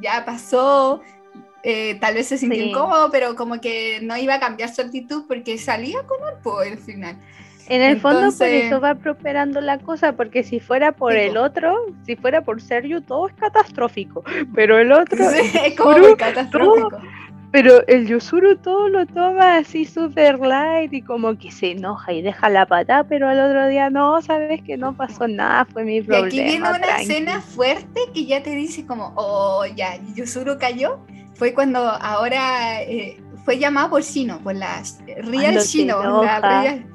[0.00, 1.00] ya pasó,
[1.62, 2.70] eh, tal vez se sintió Sí.
[2.70, 6.66] incómodo, pero como que no iba a cambiar su actitud porque salía con él por
[6.66, 7.16] el final.
[7.68, 11.36] En el fondo por Entonces- eso va prosperando la cosa, porque si fuera por el
[11.36, 14.22] otro, si fuera por Sergio, todo es catastrófico.
[14.54, 16.98] Pero el otro, Sí, es como Yusuru, catastrófico.
[17.50, 22.20] pero el Yusuru todo lo toma así super light y como que se enoja y
[22.20, 25.98] deja la patada, pero al otro día no, sabes que no pasó nada, fue mi
[25.98, 26.26] Y problema.
[26.26, 27.02] aquí viene una tranqui".
[27.02, 30.98] escena fuerte que ya te dice como, oh, ya, Yusuru cayó.
[31.36, 36.22] Fue cuando ahora eh, fue llamado por Shino, por la Real Cuando Shino.
[36.22, 36.40] la.
[36.40, 36.86] Real-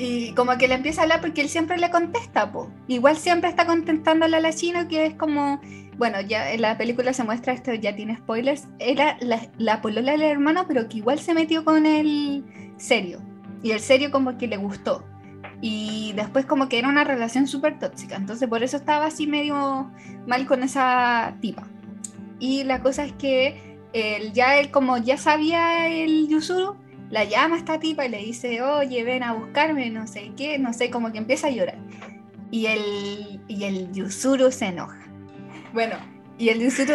[0.00, 2.70] y como que le empieza a hablar porque él siempre le contesta, po.
[2.88, 5.60] Igual siempre está contestándole a la Shino, que es como,
[5.98, 8.66] bueno, ya en la película se muestra esto, ya tiene spoilers.
[8.78, 12.44] Era la, la polola del hermano, pero que igual se metió con el
[12.78, 13.20] serio.
[13.62, 15.04] Y el serio como que le gustó.
[15.60, 18.16] Y después como que era una relación súper tóxica.
[18.16, 19.90] Entonces por eso estaba así medio
[20.26, 21.64] mal con esa tipa.
[22.38, 26.76] Y la cosa es que él ya él como ya sabía el Yusuru,
[27.10, 30.58] la llama a esta tipa y le dice, oye, ven a buscarme, no sé qué,
[30.58, 31.78] no sé, como que empieza a llorar.
[32.50, 35.00] Y el, y el Yusuru se enoja.
[35.72, 35.96] Bueno,
[36.38, 36.94] y el Yusuru,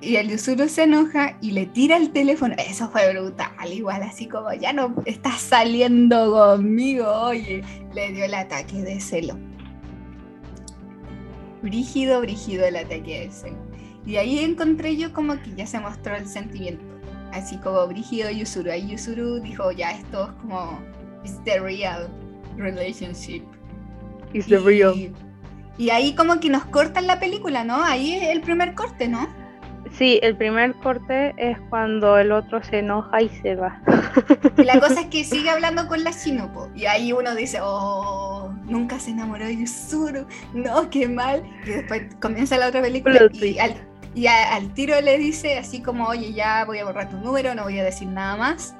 [0.00, 2.54] y el Yusuru se enoja y le tira el teléfono.
[2.58, 7.62] Eso fue brutal, igual así como, ya no estás saliendo conmigo, oye.
[7.94, 9.38] Le dio el ataque de celo.
[11.62, 13.56] Brígido, brígido el ataque de celo.
[14.04, 16.93] Y ahí encontré yo como que ya se mostró el sentimiento.
[17.34, 18.70] Así como brígido Yusuru.
[18.70, 20.80] Ahí Yusuru dijo, ya esto es como,
[21.24, 22.08] it's the real
[22.56, 23.42] relationship.
[24.32, 24.94] It's the real.
[25.76, 27.82] Y, ahí como que nos cortan la película, ¿no?
[27.82, 29.28] Ahí es el primer corte, ¿no?
[29.98, 33.82] Sí, el primer corte es cuando el otro se enoja y se va.
[34.56, 36.70] Y la cosa es que sigue hablando con la Shinopo.
[36.76, 40.26] Y ahí uno dice, oh, nunca se enamoró de Yusuru.
[40.52, 41.42] No, qué mal.
[41.66, 43.74] Y después comienza la otra película Plot y, al,
[44.14, 47.54] y a- al tiro le dice así como, oye, ya voy a borrar tu número,
[47.54, 48.74] no voy a decir nada más.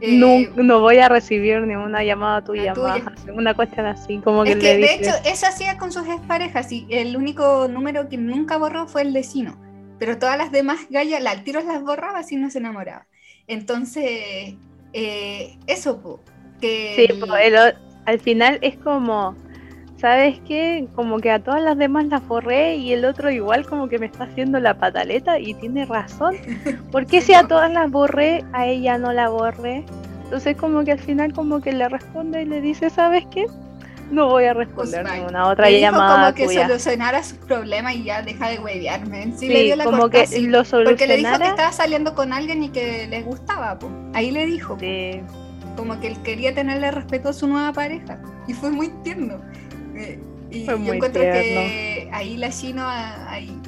[0.00, 3.00] Eh, no, no voy a recibir ni una llamada tuya, más.
[3.34, 6.70] Una cuestión así, como que es le que de hecho eso hacía con sus exparejas
[6.70, 9.56] y el único número que nunca borró fue el de Shino.
[9.98, 13.06] Pero todas las demás gallas, la- al tiro las borraba si no se enamoraba.
[13.48, 14.54] Entonces,
[14.92, 16.22] eh, eso, po,
[16.60, 17.56] que Sí, el- po, el
[18.04, 19.34] al final es como,
[20.00, 20.86] ¿sabes qué?
[20.94, 24.06] Como que a todas las demás las borré y el otro igual como que me
[24.06, 26.36] está haciendo la pataleta y tiene razón.
[26.92, 29.84] ¿Por qué si a todas las borré, a ella no la borré?
[30.24, 33.46] Entonces como que al final como que le responde y le dice, ¿sabes qué?
[34.10, 37.94] No voy a responder Pues, ninguna otra le dijo llamada como que solucionara sus problemas
[37.94, 39.24] y ya deja de huevearme.
[39.32, 40.46] Sí, Sí, le dio la como corta, que sí.
[40.46, 41.46] lo Porque le dijo que solucionara.
[41.48, 43.90] estaba saliendo con alguien y que le gustaba, po.
[44.14, 45.20] ahí le dijo, Sí.
[45.76, 48.18] como que él quería tenerle respeto a su nueva pareja.
[48.46, 49.40] Y fue muy tierno.
[49.98, 50.20] Eh,
[50.50, 53.60] y Fue yo encuentro que ahí la Chino, ah, ahí.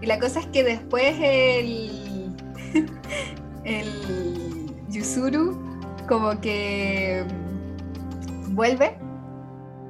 [0.00, 2.34] Y la cosa es que después el,
[3.64, 5.58] el Yusuru
[6.08, 7.24] como que
[8.48, 8.96] vuelve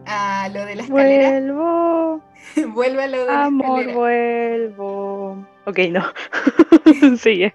[0.07, 1.31] a lo de la escalera.
[1.31, 2.21] Vuelvo.
[2.75, 3.99] vuelve a lo de la Amor, escalera.
[3.99, 5.47] vuelvo.
[5.67, 6.05] Ok, no.
[7.17, 7.55] Sigue.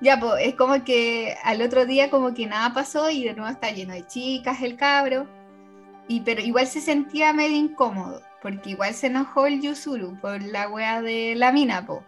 [0.00, 3.50] Ya, pues es como que al otro día como que nada pasó y de nuevo
[3.50, 5.26] está lleno de chicas el cabro.
[6.08, 10.68] Y pero igual se sentía medio incómodo, porque igual se enojó el Yusuru por la
[10.68, 12.04] wea de la mina, po.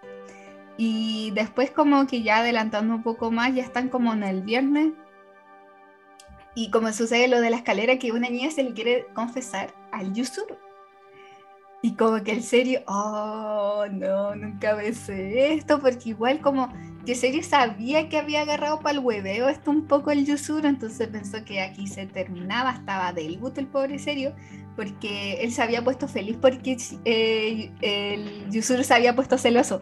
[0.76, 4.92] Y después como que ya adelantando un poco más, ya están como en el viernes.
[6.54, 10.12] Y como sucede lo de la escalera, que una niña se le quiere confesar al
[10.12, 10.56] Yusuru.
[11.82, 16.72] Y como que el serio, oh, no, nunca besé esto, porque igual como
[17.08, 21.08] que serio sabía que había agarrado para el hueveo esto un poco el Yusuru, entonces
[21.08, 24.34] pensó que aquí se terminaba, estaba del buto el pobre serio,
[24.76, 29.80] porque él se había puesto feliz porque eh, el Yusuru se había puesto celoso.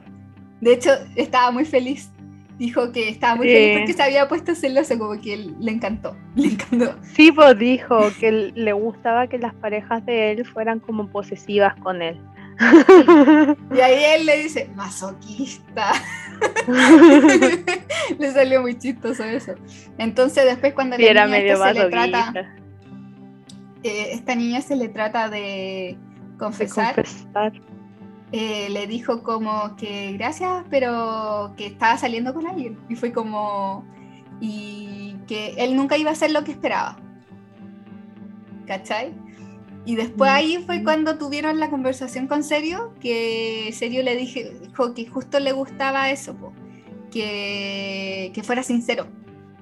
[0.60, 2.12] De hecho, estaba muy feliz.
[2.60, 3.54] Dijo que estaba muy Sí.
[3.54, 6.94] feliz porque se había puesto celoso, como que él- le encantó, le encantó.
[7.16, 12.02] Sí, pues dijo que le gustaba que las parejas de él fueran como posesivas con
[12.02, 12.20] él.
[13.76, 15.92] Y ahí él le dice, masoquista.
[18.18, 19.54] le salió muy chistoso eso.
[19.98, 22.32] Entonces después cuando la era niña medio esta se le trata,
[23.82, 25.96] eh, esta niña se le trata de
[26.38, 27.04] confesar.
[28.32, 32.78] eh, le dijo como que gracias, pero que estaba saliendo con alguien.
[32.88, 33.84] Y fue como,
[34.40, 36.96] y que él nunca iba a hacer lo que esperaba.
[38.66, 39.14] ¿Cachai?
[39.86, 44.92] Y después ahí fue cuando tuvieron la conversación con Serio, que Serio le dije, dijo
[44.94, 46.52] que justo le gustaba eso, po,
[47.12, 49.06] que, que fuera sincero.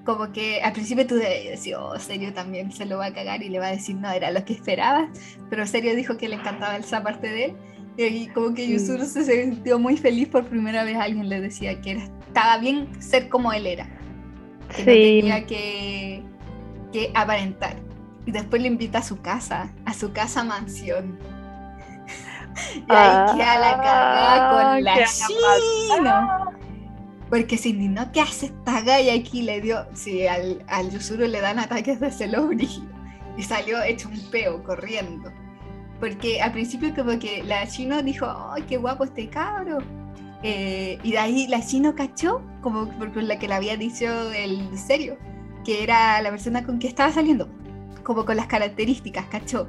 [0.04, 3.48] Como que al principio tú decías, oh, Serio también se lo va a cagar y
[3.48, 5.08] le va a decir, no, era lo que esperabas,
[5.50, 7.52] pero Serio dijo que le encantaba esa parte de él.
[7.96, 8.72] Y ahí como que Sí.
[8.72, 12.88] Yusuru se sintió muy feliz por primera vez alguien le decía que era- estaba bien
[13.00, 13.86] ser como él era,
[14.74, 15.20] que no Sí.
[15.20, 16.22] tenía que,
[16.92, 17.76] que aparentar.
[18.26, 21.18] Y después le invita a su casa, a su casa mansión.
[22.74, 26.64] y ahí queda la cagada Ah, con la queda chino.
[27.28, 29.42] Porque se indignó, ¿qué hace esta galla aquí?
[29.42, 32.08] Le dio, sí, al, al Yusuru le dan ataques de
[32.40, 32.88] brígidos.
[33.36, 35.32] Y salió hecho un peo, corriendo.
[35.98, 39.78] Porque al principio como que la chino dijo, ¡ay, qué guapo este cabro!
[40.42, 44.78] Eh, y de ahí la chino cachó, como por la que le había dicho el
[44.78, 45.16] serio,
[45.64, 47.48] que era la persona con que estaba saliendo,
[48.04, 49.66] como con las características, cachó,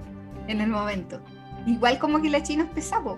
[0.47, 1.21] en el momento.
[1.65, 3.17] Igual como que la chino es pesado,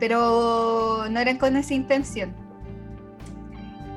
[0.00, 2.34] pero no eran con esa intención.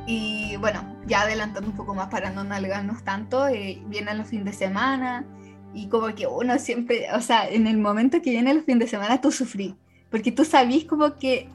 [0.06, 4.46] Y bueno, ya adelantando un poco más para no nalgarnos tanto, eh, vienen los fines
[4.46, 5.26] de semana
[5.74, 8.88] y como que uno siempre, o sea, en el momento que vienen los fines de
[8.88, 9.76] semana tú sufrí,
[10.10, 11.50] porque tú sabís como que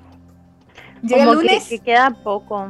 [1.02, 2.68] llega Como el que, lunes que queda poco.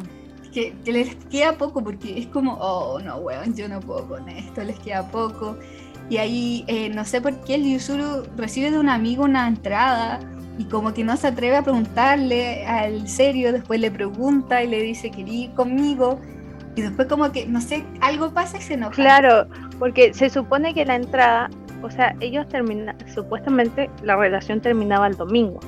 [0.53, 4.29] que, que les queda poco porque es como, oh no, weón, yo no puedo con
[4.29, 5.59] esto, les queda poco.
[6.09, 10.21] Y ahí eh, no sé por qué el Yusuru recibe de un amigo una entrada
[10.59, 14.83] y como que no se atreve a preguntarle al serio, después le pregunta y le
[14.83, 16.21] dice, quería ir conmigo.
[16.75, 18.95] Y después como que, no sé, algo pasa y se enoja.
[18.95, 19.47] Claro,
[19.79, 21.51] porque se supone que la entrada,
[21.83, 25.61] o sea, ellos terminan, supuestamente la relación terminaba el domingo.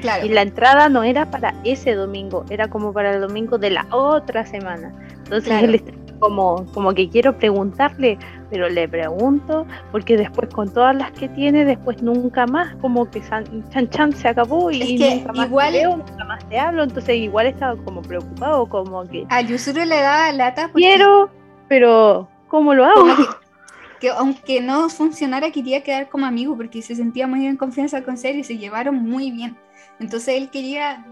[0.00, 0.26] claro.
[0.26, 3.86] Y la entrada no era para ese domingo, era como para el domingo de la
[3.90, 4.92] otra semana.
[5.24, 5.66] Entonces Claro.
[5.66, 8.18] él está como, como que quiero preguntarle,
[8.50, 13.22] pero le pregunto, porque después con todas las que tiene, después nunca más, como que
[13.22, 16.48] san- chan chan se acabó y Es que nunca más igual- te veo, nunca más
[16.48, 20.86] te hablo, entonces igual estaba como preocupado, como que Al Yusuru le da lata porque
[20.86, 21.30] quiero,
[21.68, 23.00] pero ¿cómo lo hago?
[23.00, 23.22] como que,
[24.00, 28.16] que aunque no funcionara quería quedar como amigo porque se sentía muy en confianza con
[28.16, 29.56] Serio y se llevaron muy bien.
[29.98, 31.06] Entonces él quería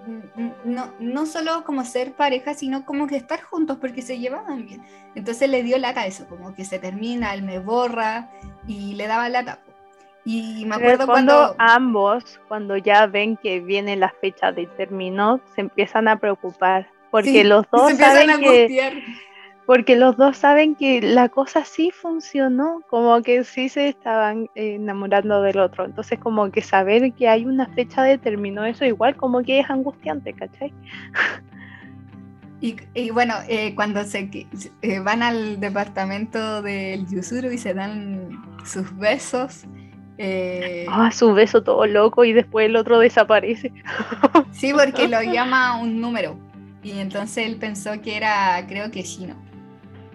[0.65, 4.83] no, no solo como ser pareja, sino como que estar juntos porque se llevaban bien.
[5.15, 8.31] Entonces le dio lata eso, como que se termina, él me borra
[8.67, 9.61] y le daba lata.
[10.27, 11.55] Y me acuerdo cuando...
[11.59, 16.89] ambos, cuando ya ven que viene la fecha de término, se empiezan a preocupar.
[17.11, 19.03] Porque Sí, los se dos saben que.
[19.67, 24.75] Porque los dos saben que la cosa sí funcionó, como que sí se estaban eh,
[24.75, 25.85] enamorando del otro.
[25.85, 29.71] Entonces, como que saber que hay una fecha de término, eso igual como que es
[29.71, 30.73] angustiante, ¿cachai?
[32.61, 34.49] Y, y bueno, eh, cuando se
[34.83, 39.65] eh, van al departamento del Yusuru y se dan sus besos,
[40.17, 43.73] eh, Ah, su beso todo loco y después el otro desaparece.
[44.53, 46.39] sí, porque lo llama un número.
[46.83, 49.35] Y entonces él pensó que era, creo que Shino.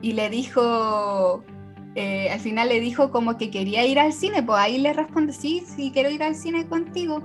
[0.02, 1.44] Y le dijo,
[1.96, 5.34] eh, al final le dijo como que quería ir al cine, pues ahí le responde,
[5.34, 7.22] sí, sí, quiero ir al cine contigo.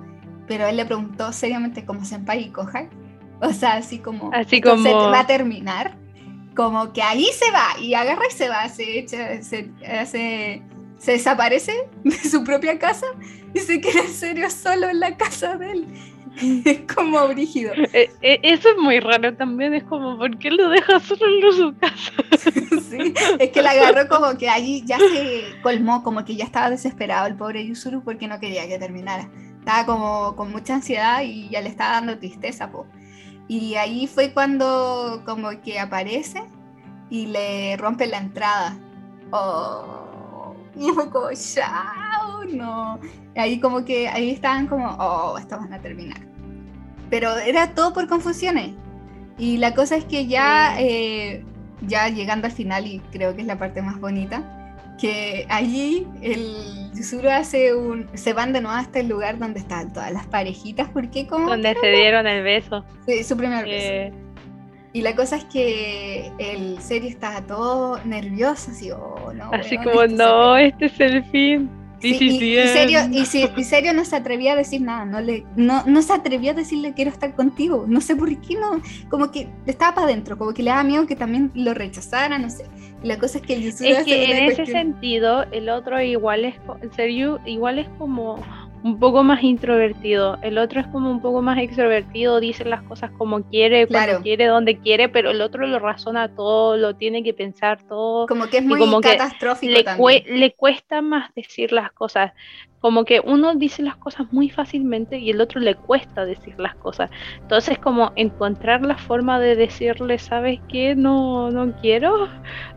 [0.47, 2.89] Pero él le preguntó seriamente como senpai y kohai.
[3.41, 5.97] O sea, así como, Así "¿Esto se como- va a terminar?
[6.57, 10.63] como que ahí se va y agarra y se va, se echa, se, hace,
[10.99, 11.73] se desaparece
[12.05, 13.07] de su propia casa
[13.53, 15.87] y se queda en serio solo en la casa de él.
[16.65, 17.73] Es como brígido.
[17.93, 21.53] Eh, eh, eso es muy raro también, es como, ¿por qué lo deja solo en
[21.57, 22.13] su casa?
[22.91, 26.71] sí, es que la agarró como que allí ya se colmó, como que ya estaba
[26.71, 29.29] desesperado el pobre Yusuru porque no quería que terminara.
[29.59, 32.87] Estaba como con mucha ansiedad y ya le estaba dando tristeza, po.
[33.49, 36.43] Y ahí fue cuando como que aparece
[37.11, 38.77] y le rompe la entrada.
[39.31, 40.04] Oh,
[40.81, 42.99] y fue como, chao, no.
[43.35, 46.21] Y ahí como que, ahí estaban como, oh, esto van a terminar.
[47.11, 48.73] Pero era todo por confusiones.
[49.39, 51.45] Y la cosa es que ya, eh,
[51.83, 54.43] ya llegando al final, y creo que es la parte más bonita,
[55.01, 58.09] que allí el Yusuru hace un...
[58.15, 61.49] se van de nuevo hasta el lugar donde están todas las parejitas, porque como...
[61.49, 62.85] Donde se dieron el beso.
[63.07, 64.17] Sí, su primer beso.
[64.95, 69.51] Y la cosa es que el serio estaba todo nervioso, así, oh, no.
[69.53, 71.69] Así como, este no, este es el fin.
[72.01, 75.85] Sí, sí, y, serio, y, serio no se atrevía a decir nada, no, le, no,
[75.87, 79.49] no se atrevía a decirle quiero estar contigo, no sé por qué no, como que
[79.65, 82.67] estaba para adentro, como que le daba miedo que también lo rechazara, no sé.
[83.03, 86.55] Y la cosa es que el Es que en ese sentido, el otro igual es,
[86.95, 88.37] serio igual es como
[88.85, 93.11] un poco más introvertido, el otro es como un poco más extrovertido, dice las cosas
[93.17, 97.33] como quiere, cuando quiere, donde quiere, pero el otro lo razona todo, lo tiene que
[97.33, 98.27] pensar todo.
[98.27, 102.33] Como que es muy catastrófico le, le cuesta más decir las cosas,
[102.79, 106.75] como que uno dice las cosas muy fácilmente y el otro le cuesta decir las
[106.75, 107.11] cosas.
[107.41, 110.95] Entonces como encontrar la forma de decirle, ¿sabes qué?
[110.95, 112.29] No, no quiero,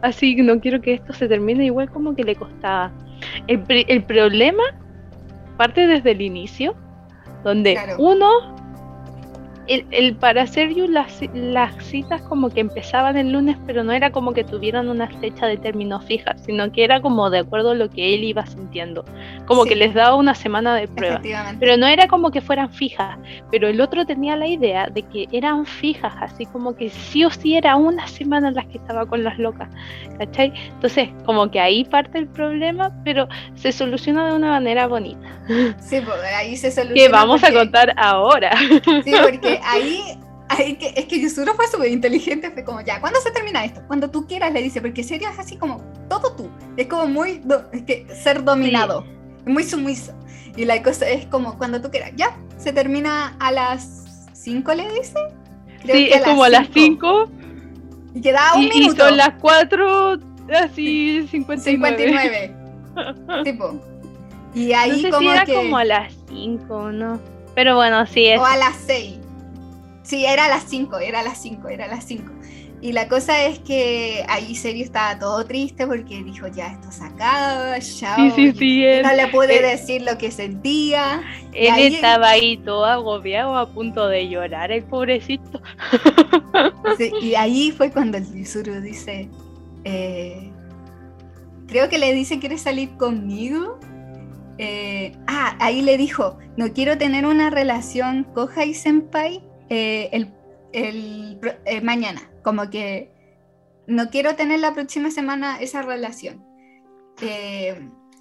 [0.01, 2.93] así no quiero que esto se termine, igual como que le costaba.
[3.47, 4.63] El, el problema
[5.57, 6.75] parte desde el inicio,
[7.43, 8.27] donde uno,
[9.67, 14.11] el, el, para Sergio las, las citas como que empezaban el lunes, pero no era
[14.11, 17.75] como que tuvieran una fecha de término fija, sino que era como de acuerdo a
[17.75, 19.05] lo que él iba sintiendo,
[19.45, 21.21] como que les daba una semana de prueba,
[21.59, 23.17] pero no era como que fueran fijas,
[23.51, 27.29] pero el otro tenía la idea de que eran fijas, así como que sí o
[27.29, 29.69] sí era una semana en las que estaba con las locas,
[30.17, 30.53] ¿cachai?
[30.73, 35.27] Entonces, como que ahí parte el problema, pero se soluciona de una manera bonita.
[35.79, 37.01] Sí, pues ahí se soluciona.
[37.01, 38.51] Que vamos a contar ahora.
[39.03, 43.19] Sí, porque ahí, ahí que, es que Yusuro fue súper inteligente, fue como, ya, ¿cuándo
[43.21, 43.81] se termina esto?
[43.87, 47.41] Cuando tú quieras, le dice, porque serio es así como, todo tú, es como muy,
[47.71, 49.05] es que ser dominado,
[49.45, 50.13] muy sumiso.
[50.55, 54.91] Y la cosa es como, cuando tú quieras, ya, se termina a las 5, le
[54.93, 55.13] dice.
[55.85, 57.29] sí, es como a las 5.
[58.15, 58.93] Y queda un minuto.
[58.93, 60.17] Y son las 4,
[60.63, 62.55] así 59.
[62.97, 63.43] 59.
[63.43, 63.79] tipo.
[64.55, 65.53] Y ahí no sé como si era que...
[65.53, 67.19] como a las 5, ¿no?
[67.53, 68.39] Pero bueno, sí es.
[68.39, 69.16] O a las 6.
[70.07, 72.31] Sí, era a las 5, era a las 5, era a las 5.
[72.79, 77.03] Y la cosa es que ahí Serio estaba todo triste porque dijo, ya esto se
[77.03, 81.23] acaba, ya sí, sí, sí, no le pude decir lo que sentía.
[81.51, 85.61] Él estaba ahí todo agobiado, a punto de llorar, el pobrecito.
[87.21, 89.29] Y ahí fue cuando el Yusuru dice,
[89.83, 90.49] eh,
[91.67, 93.77] creo que le dice, ¿quieres salir conmigo?
[94.57, 100.09] Eh, ah, ahí le dijo, no quiero tener una relación Kohai Senpai eh,
[100.73, 103.11] el, eh, mañana, como que
[103.87, 106.43] no quiero tener la próxima semana esa relación.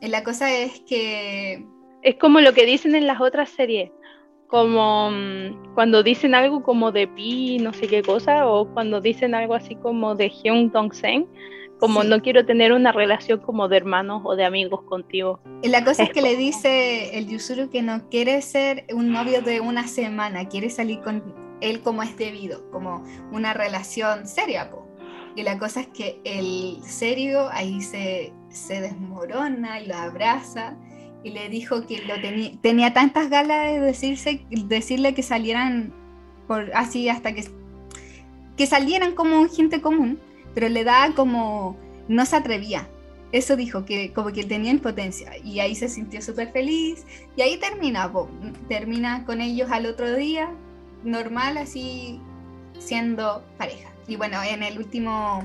[0.00, 1.64] la cosa es que...
[2.02, 3.90] Es como lo que dicen en las otras series,
[4.46, 9.34] como mm, cuando dicen algo como de Pi, no sé qué cosa, o cuando dicen
[9.34, 11.26] algo así como de Hyun Dong Sen,
[11.78, 15.40] como no quiero tener una relación como de hermanos o de amigos contigo.
[15.62, 19.42] Y la cosa es, que le dice el Yusuru que no quiere ser un novio
[19.42, 21.22] de una semana, quiere salir con
[21.60, 23.02] él como es debido, como
[23.32, 24.70] una relación seria.
[25.34, 30.76] Y la cosa es que el serio ahí se, se desmorona y lo abraza
[31.22, 32.14] y le dijo que lo
[32.62, 35.92] tenía tantas ganas de decirse, decirle que salieran
[36.46, 37.44] por así hasta que,
[38.56, 40.18] que salieran como gente común
[40.56, 41.76] pero le da como,
[42.08, 42.88] no se atrevía.
[43.30, 47.04] Eso dijo, que como que tenía impotencia y ahí se sintió súper feliz
[47.36, 48.10] y ahí termina,
[48.66, 50.48] termina con ellos al otro día,
[51.04, 52.18] normal así
[52.78, 53.90] siendo pareja.
[54.08, 55.44] Y bueno, en el último,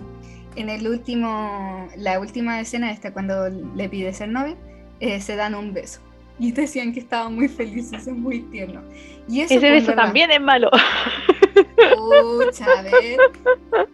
[0.56, 4.56] en el último, la última escena esta cuando le pide ser novio,
[5.02, 6.00] eh, se dan un beso
[6.40, 8.82] y decían que estaban muy felices, es muy tierno.
[9.28, 10.72] Y Ese beso también es malo.
[11.90, 13.18] Pucha, a ver.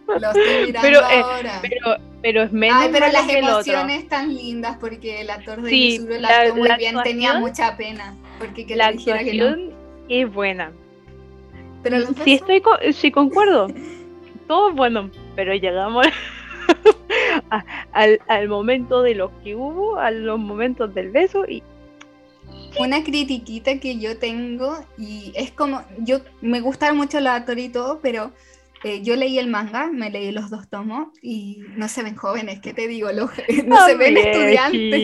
[0.06, 1.24] Lo estoy mirando pero, eh,
[1.62, 5.70] pero, pero es menos Ay, pero malo las emociones tan lindas porque el actor de
[5.70, 8.14] Sí, la actuó muy la bien, tenía mucha pena.
[8.38, 9.44] Porque que La dijera que no.
[9.46, 9.72] actuación
[10.08, 10.72] es buena.
[11.82, 13.68] Pero Sí, besos- estoy co- sí concuerdo.
[14.46, 15.10] Todo es bueno.
[15.36, 16.06] pero llegamos
[17.50, 21.62] a- al, al momento de los que hubo, a los momentos del beso y
[22.78, 27.68] Una critiquita que yo tengo y es como, yo me gustan mucho los actores y
[27.70, 28.32] todo, pero
[28.84, 32.60] eh, yo leí el manga, me leí los dos tomos y no se ven jóvenes,
[32.60, 33.10] ¿qué te digo?
[33.10, 33.30] Los-
[33.66, 35.00] no se ven estudiantes.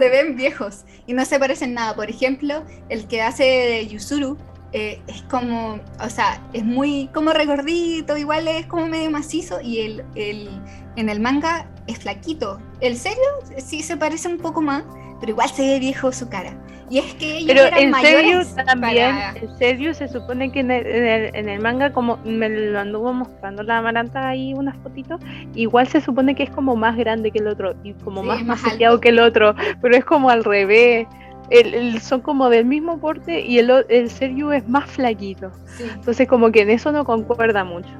[0.00, 1.94] Se ven viejos y no se parecen nada.
[1.94, 4.38] Por ejemplo, el que hace de Yusuru
[4.72, 9.80] eh, es como, o sea, es muy como regordito, igual es como medio macizo y
[9.80, 10.48] el, el-
[10.96, 12.58] en el manga es flaquito.
[12.80, 13.22] El serio
[13.58, 14.84] sí se parece un poco más,
[15.20, 16.52] pero igual se ve viejo su cara.
[16.88, 20.60] Y es que ellos Pero eran serio mayores también, para- en serio se supone que
[20.60, 24.54] en el, en el- en el manga, como me lo anduvo mostrando la amaranta ahí
[24.54, 25.20] unas fotitos,
[25.56, 28.62] igual se supone que es como más grande que el otro y como Sí, más
[28.64, 29.00] alto.
[29.00, 31.08] que el otro, pero es como al revés.
[31.50, 35.50] El, el- son como del mismo porte y el, el Seryu es más flaquito.
[35.76, 35.84] Sí.
[35.92, 37.90] Entonces como que en eso no concuerda mucho.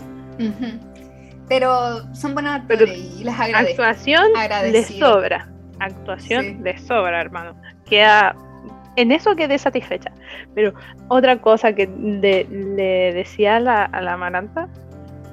[1.48, 3.82] Pero son buenos Pero actores y les agradezco.
[3.82, 5.12] Actuación le Agradecido.
[5.14, 5.48] sobra.
[5.81, 6.57] Actuación Sí.
[6.62, 7.55] le sobra, hermano.
[7.85, 8.35] Queda.
[8.97, 10.11] En eso quedé satisfecha.
[10.55, 10.72] Pero
[11.09, 14.68] otra cosa que de- le decía a la, a la Amaranta,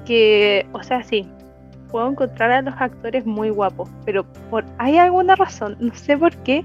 [0.04, 1.26] que, o sea, sí,
[1.90, 6.36] puedo encontrar a los actores muy guapos, pero por hay alguna razón, no sé por
[6.38, 6.62] qué,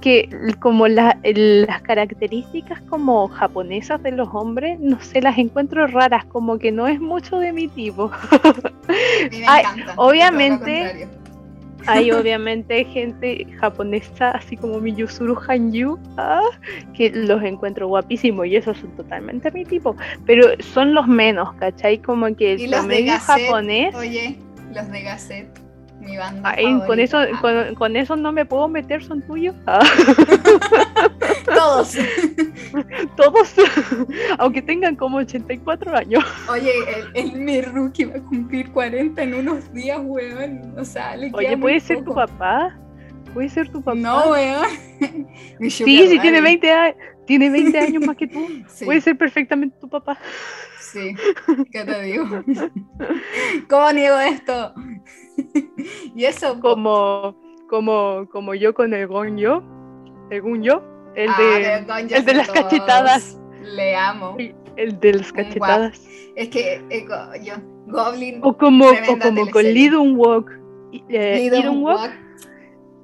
[0.00, 6.24] que como la- las características como japonesas de los hombres, no sé, las encuentro raras,
[6.24, 8.10] como que no es mucho de mi tipo.
[8.32, 9.64] A mí me Ay,
[9.96, 11.08] obviamente-.
[11.86, 16.40] Hay obviamente gente japonesa, así como mi Yusuru Hanyu, ah,
[16.94, 21.98] que los encuentro guapísimos y esos son totalmente mi tipo, pero son los menos, ¿cachai?
[21.98, 24.38] Como que el promedio japonés, Oye,
[24.74, 25.61] los de Gazette,
[26.02, 26.50] mi banda.
[26.56, 27.40] ay, con eso favorita.
[27.40, 29.54] con, con eso no me puedo meter, son tuyos.
[29.66, 29.80] Ah,
[31.44, 31.96] Todos.
[33.16, 33.54] todos,
[34.38, 36.24] aunque tengan como 84 años.
[36.48, 36.72] Oye,
[37.14, 40.74] el, el mi rookie va a cumplir 40 en unos días, weón.
[40.78, 42.76] O sea, le Oye, ¿puede ser tu papá?
[43.34, 43.98] ¿Puede ser tu papá?
[43.98, 44.66] No, weón.
[45.60, 46.40] Sí, sí, tiene daddy.
[46.42, 46.94] 20, a-
[47.26, 48.46] tiene 20 años más que tú.
[48.68, 50.18] Sí, Puede ser perfectamente tu papá.
[50.92, 51.14] Sí.
[51.72, 52.24] ¿Qué te digo?
[53.68, 54.74] ¿Cómo niego esto?
[56.14, 56.60] y eso.
[56.60, 57.34] como
[57.68, 59.62] como como yo con el Gonyo,
[60.30, 60.82] el Gonyo,
[61.14, 63.38] el Ah, de con el de las cachetadas.
[63.62, 64.36] Le amo.
[64.76, 66.02] el de las cachetadas
[66.36, 67.54] Es que eh, go- yo,
[67.86, 68.40] Goblin.
[68.42, 69.64] o como o como con.
[69.64, 70.50] Lidun Walk,
[71.08, 72.12] eh, Lidun Walk, Walk,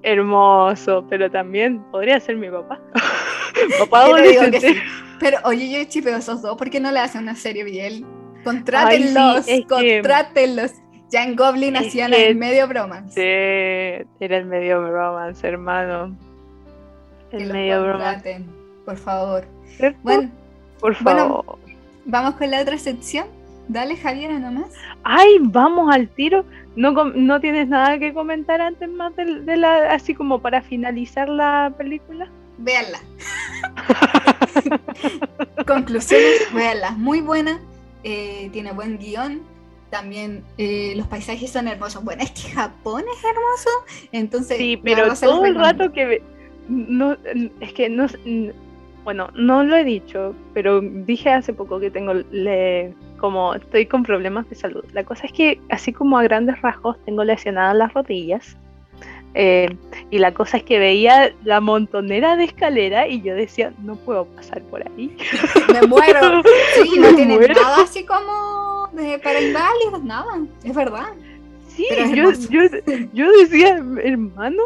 [0.03, 2.81] hermoso, pero también podría ser mi papá.
[3.79, 4.83] papá Yo adolescente.
[5.19, 5.25] Sí.
[5.25, 8.05] Pero oye, yo chipeo esos dos, ¿por qué no le hacen una serie bien?
[8.45, 10.73] Contrátenlos, que- contrátenlos.
[11.11, 13.15] Ya en Goblin es hacían que- el medio bromance.
[13.15, 16.15] Sí, era el medio romance, hermano.
[17.31, 18.15] Que El los medio romance.
[18.15, 18.47] contraten,
[18.85, 19.47] por favor.
[19.77, 19.99] ¿cierto?
[20.03, 20.31] Bueno,
[20.81, 21.19] Por bueno.
[21.45, 21.59] favor.
[22.05, 23.27] vamos con la otra sección.
[23.69, 24.71] Dale, Javiera, nomás.
[25.03, 26.45] Ay, vamos al tiro.
[26.77, 31.29] ¿No, no tienes nada que comentar antes más de, de la, así como para finalizar
[31.29, 32.29] la película?
[32.59, 32.99] Véanla.
[35.67, 36.93] Conclusiones, véanla.
[36.93, 37.61] Muy buena.
[38.05, 39.43] eh, tiene buen guion.
[39.91, 42.05] También eh, los paisajes son hermosos.
[42.05, 43.71] Bueno, es que Japón es hermoso.
[44.13, 46.23] Entonces, Sí, pero todo el rato que
[46.69, 47.17] no
[47.61, 48.07] es que no
[49.09, 54.03] bueno, no lo he dicho, pero dije hace poco que tengo le, como estoy con
[54.03, 54.85] problemas de salud.
[54.93, 58.59] La cosa es que así como a grandes rasgos tengo lesionadas las rodillas.
[59.41, 59.69] Eh,
[60.11, 64.25] y la cosa es que veía la montonera de escalera y yo decía, no puedo
[64.25, 65.17] pasar por ahí.
[65.73, 66.43] Me muero.
[66.75, 70.41] Sí, no tiene nada así como de, para inválidos, nada.
[70.65, 71.13] Es verdad.
[71.69, 71.87] Sí,
[72.17, 72.63] yo, yo,
[73.13, 74.65] yo decía, hermano,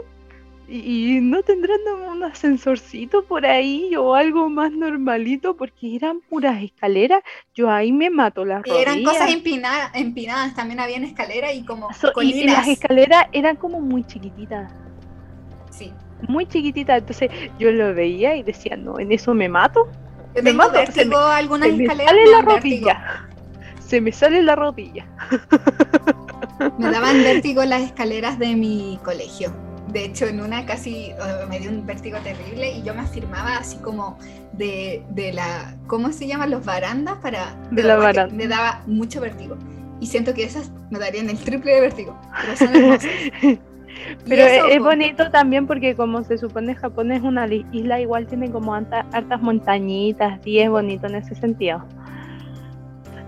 [0.76, 5.56] ¿y y no tendrán un ascensorcito por ahí o algo más normalito?
[5.56, 7.22] Porque eran puras escaleras,
[7.54, 8.82] yo ahí me mato las rodillas.
[8.82, 10.54] eran cosas empinadas, empinadas.
[10.54, 12.58] También habían escalera y como So- y, y colinas.
[12.58, 14.72] las escaleras eran como muy chiquititas,
[15.70, 15.92] Sí.
[16.28, 16.98] muy chiquititas.
[16.98, 19.88] Entonces yo lo veía y decía, no, en eso me mato.
[20.34, 22.88] Yo Me tengo mato, se algunas Se me escaleras sale me la dan vértigo.
[22.88, 23.28] rodilla.
[23.80, 25.06] Se me sale la rodilla.
[26.78, 29.52] Me daban vértigo las escaleras de mi colegio.
[29.92, 31.16] De hecho, en una casi eh,
[31.48, 34.18] me dio un vértigo terrible y yo me afirmaba así como
[34.52, 36.50] de, de la, ¿cómo se llaman?
[36.50, 37.54] Los barandas para...
[37.70, 38.34] De la verdad que baranda.
[38.36, 39.56] Me daba mucho vértigo.
[40.00, 42.18] Y siento que esas me darían el triple de vértigo.
[42.40, 43.10] Pero son hermosas.
[44.26, 48.26] Y Pero eso, es, bonito también porque como se supone Japón es una isla, igual
[48.26, 51.84] tiene como harta- hartas montañitas y es bonito en ese sentido.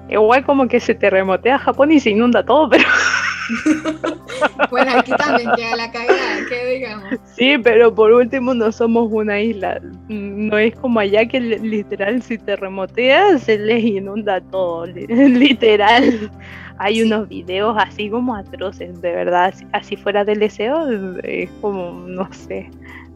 [0.09, 2.85] Igual como que se terremotea Japón y se inunda todo, pero
[4.71, 6.37] Bueno, aquí también queda la cagada.
[6.49, 7.05] que digamos.
[7.37, 9.81] Sí, pero por último no somos una isla.
[10.09, 14.87] No es como allá que li- literal si te remoteas se les inunda todo.
[14.87, 16.31] li- Literal.
[16.79, 17.03] Hay Sí.
[17.03, 19.55] unos videos así como atroces, de verdad.
[19.73, 20.89] Así fuera del deseo,
[21.23, 22.69] es como, no sé.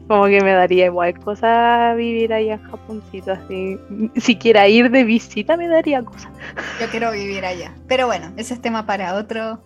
[0.07, 3.77] Como que me daría igual cosa vivir allá en Japoncito así.
[4.15, 6.31] Siquiera ir de visita me daría cosa.
[6.79, 7.73] Yo quiero vivir allá.
[7.87, 9.61] Pero bueno, ese es tema para otro,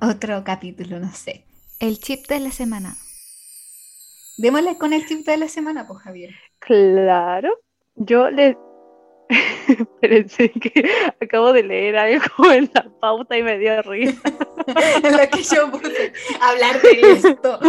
[0.00, 1.44] otro capítulo, no sé.
[1.78, 2.96] El chip de la semana.
[4.38, 6.34] Démosle con el tip de la semana, pues Javier.
[6.58, 7.50] Claro,
[7.94, 8.56] yo le...
[9.68, 10.90] Espérense que
[11.20, 14.20] acabo de leer algo en la pauta y me dio risa.
[15.02, 17.60] en lo que yo puse hablar de esto.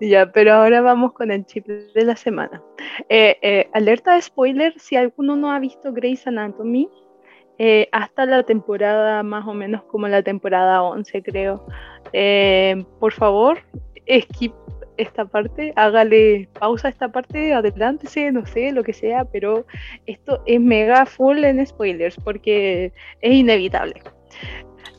[0.00, 2.62] ya, pero ahora vamos con el chip de la semana.
[3.08, 6.88] Eh, eh, alerta de spoiler, si alguno no ha visto Grey's Anatomy,
[7.58, 11.66] eh, hasta la temporada más o menos como la temporada 11 creo.
[12.12, 13.58] Eh, por favor,
[14.20, 14.52] skip
[14.96, 19.64] esta parte, hágale pausa a esta parte, adelántese, no sé, lo que sea, pero
[20.06, 24.02] esto es mega full en spoilers porque es inevitable.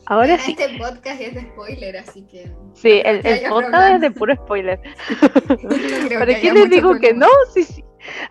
[0.06, 2.50] Ahora sí, Este podcast es de spoiler, así que.
[2.74, 3.94] sí, no el, el podcast problema.
[3.94, 4.80] es de puro spoiler.
[6.10, 7.28] no ¿Para qué les digo que no?
[7.54, 7.84] Sí, sí.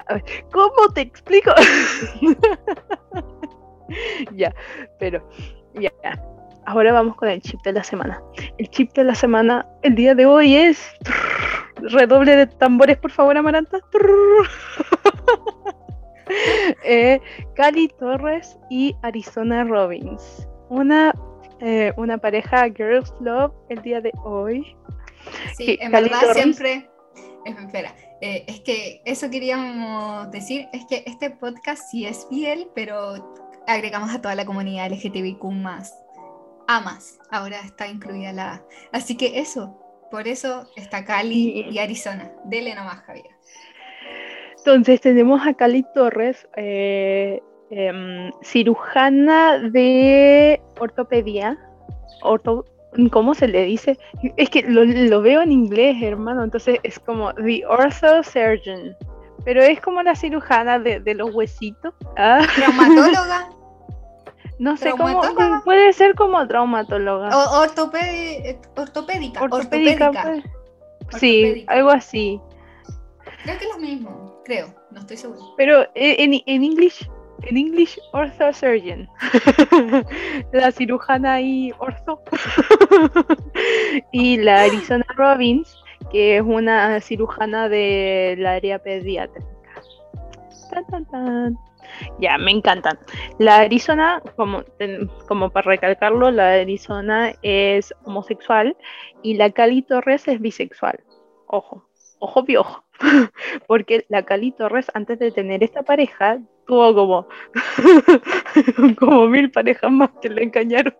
[0.07, 1.51] A ver, ¿cómo te explico?
[4.35, 4.53] ya,
[4.99, 5.27] pero
[5.75, 5.91] ya.
[6.65, 8.21] Ahora vamos con el chip de la semana.
[8.57, 10.81] El chip de la semana, el día de hoy es.
[11.75, 13.79] Redoble de tambores, por favor, Amaranta.
[16.85, 17.19] Eh,
[17.55, 20.47] Cali Torres y Arizona Robbins.
[20.69, 21.13] Una,
[21.59, 24.75] eh, una pareja Girls Love el día de hoy.
[25.57, 26.89] Sí, en Cali verdad Torres- siempre.
[27.45, 32.69] eh, Espera, eh, es que eso queríamos decir, es que este podcast sí es fiel,
[32.73, 33.15] pero
[33.67, 35.97] agregamos a toda la comunidad LGTBIQ más.
[36.67, 38.61] A más, ahora está incluida la A.
[38.91, 39.77] Así que eso,
[40.09, 42.31] por eso está Cali y Arizona.
[42.45, 43.25] Dele nomás, Javier.
[44.57, 51.57] Entonces tenemos a Cali Torres, eh, em, cirujana de ortopedia.
[52.21, 52.65] Orto,
[53.11, 53.97] ¿Cómo se le dice?
[54.37, 56.43] Es que lo, lo veo en inglés, hermano.
[56.43, 58.95] Entonces es como The Ortho Surgeon.
[59.45, 61.93] Pero es como la cirujana de, de los huesitos.
[62.17, 63.49] Ah, Traumatóloga
[64.59, 65.21] no sé cómo.
[65.65, 67.29] Puede ser como traumatóloga.
[67.35, 69.41] o ortopedi- ortopédica.
[69.43, 70.09] ortopédica.
[70.09, 70.11] ortopédica.
[70.21, 70.43] pues.
[71.19, 71.73] Sí, Ortopédica.
[71.73, 72.41] algo así.
[73.43, 75.41] Creo que es lo mismo, creo, no estoy segura.
[75.57, 77.09] Pero eh, en, en English,
[77.41, 79.09] en English, ortho surgeon.
[80.53, 82.21] la cirujana y ortho.
[84.13, 85.75] y la Arizona Robbins,
[86.13, 89.47] es una cirujana del área pediátrica.
[92.19, 92.97] Ya, me encantan.
[93.39, 94.63] La Arizona, como,
[95.27, 98.75] como para recalcarlo, la Arizona es homosexual
[99.21, 100.99] y la Cali Torres es bisexual.
[101.47, 101.87] Ojo,
[102.19, 102.83] ojo piojo.
[103.67, 107.27] Porque la Cali Torres, antes de tener esta pareja, tuvo como,
[108.99, 110.95] como mil parejas más que le engañaron.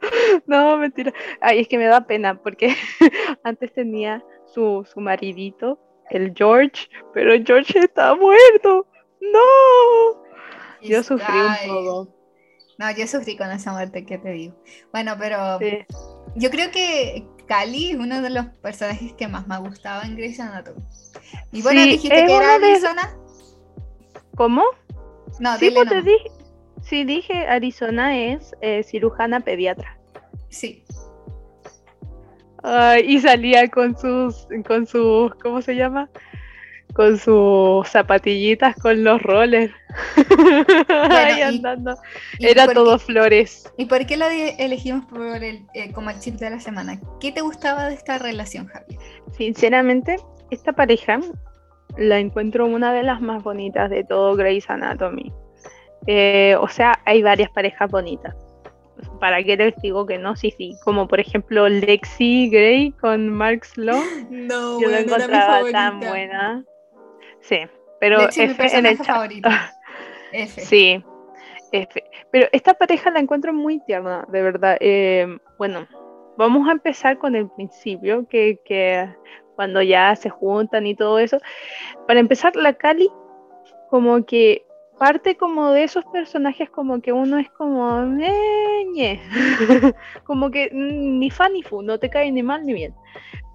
[0.46, 1.12] No, mentira.
[1.40, 2.74] Ay, es que me da pena porque
[3.44, 5.78] antes tenía su, su maridito,
[6.10, 8.86] el George, pero George está muerto.
[9.20, 10.22] No.
[10.82, 12.14] Yo sufrí un poco.
[12.78, 14.54] No, yo sufrí con esa muerte, ¿qué te digo?
[14.92, 15.84] Bueno, pero Sí.
[16.36, 20.16] yo creo que Cali es uno de los personajes que más me ha gustado en
[20.16, 20.82] Grey's Anatomy.
[21.52, 23.14] Y bueno, Sí, dijiste que era de- Arizona.
[24.36, 24.62] ¿Cómo?
[25.40, 26.30] No, Sí, dile pues te dije.
[26.82, 29.96] Sí, dije, Arizona es eh, cirujana pediatra.
[30.48, 30.82] Sí,
[32.62, 36.10] Ay, y salía con sus, con sus, ¿cómo se llama?
[36.92, 39.72] Con sus zapatillitas con los rollers.
[40.88, 41.96] Ahí y- andando.
[42.38, 43.72] ¿Y Era todo qué- flores.
[43.78, 47.00] ¿Y por qué la elegimos por el, eh, como el chip de la semana?
[47.20, 48.98] ¿Qué te gustaba de esta relación, Javier?
[49.38, 50.16] Sinceramente,
[50.50, 51.18] esta pareja
[51.96, 55.32] la encuentro una de las más bonitas de todo Grey's Anatomy.
[56.06, 58.34] Eh, o sea, hay varias parejas bonitas.
[59.18, 60.36] ¿Para qué les digo que no?
[60.36, 60.76] Sí, sí.
[60.84, 64.26] Como por ejemplo Lexi Grey con Mark Sloan.
[64.30, 66.64] No, Yo la encontraba tan buena.
[67.40, 67.58] Sí,
[68.00, 69.48] pero Lexi mi F en el favorito.
[70.32, 70.60] F.
[70.60, 71.04] Sí,
[71.72, 72.04] F.
[72.30, 74.76] Pero esta pareja la encuentro muy tierna, de verdad.
[74.80, 75.86] Eh, bueno,
[76.36, 79.08] vamos a empezar con el principio, que, que
[79.56, 81.38] cuando ya se juntan y todo eso.
[82.06, 83.10] Para empezar, la Cali,
[83.90, 84.64] como que
[85.00, 89.18] parte como de esos personajes como que uno es como "Eh, ñe".
[90.24, 92.94] como que mm, ni fan ni fu, no te cae ni mal ni bien.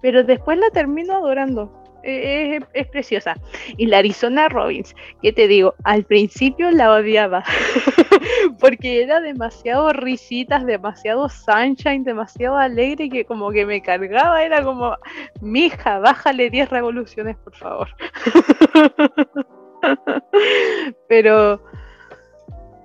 [0.02, 1.72] Pero después la termino adorando.
[2.02, 3.36] es, es, preciosa.
[3.76, 7.44] Y la Arizona Robbins, que te digo, al principio la odiaba,
[8.60, 14.96] porque era demasiado risitas, demasiado sunshine, demasiado alegre, que como que me cargaba, era como,
[15.40, 17.88] mija, bájale 10 revoluciones, por favor.
[21.08, 21.60] Pero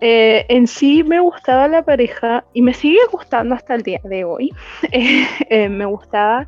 [0.01, 4.23] eh, en sí me gustaba la pareja y me sigue gustando hasta el día de
[4.23, 4.51] hoy.
[5.49, 6.47] Eh, me gustaba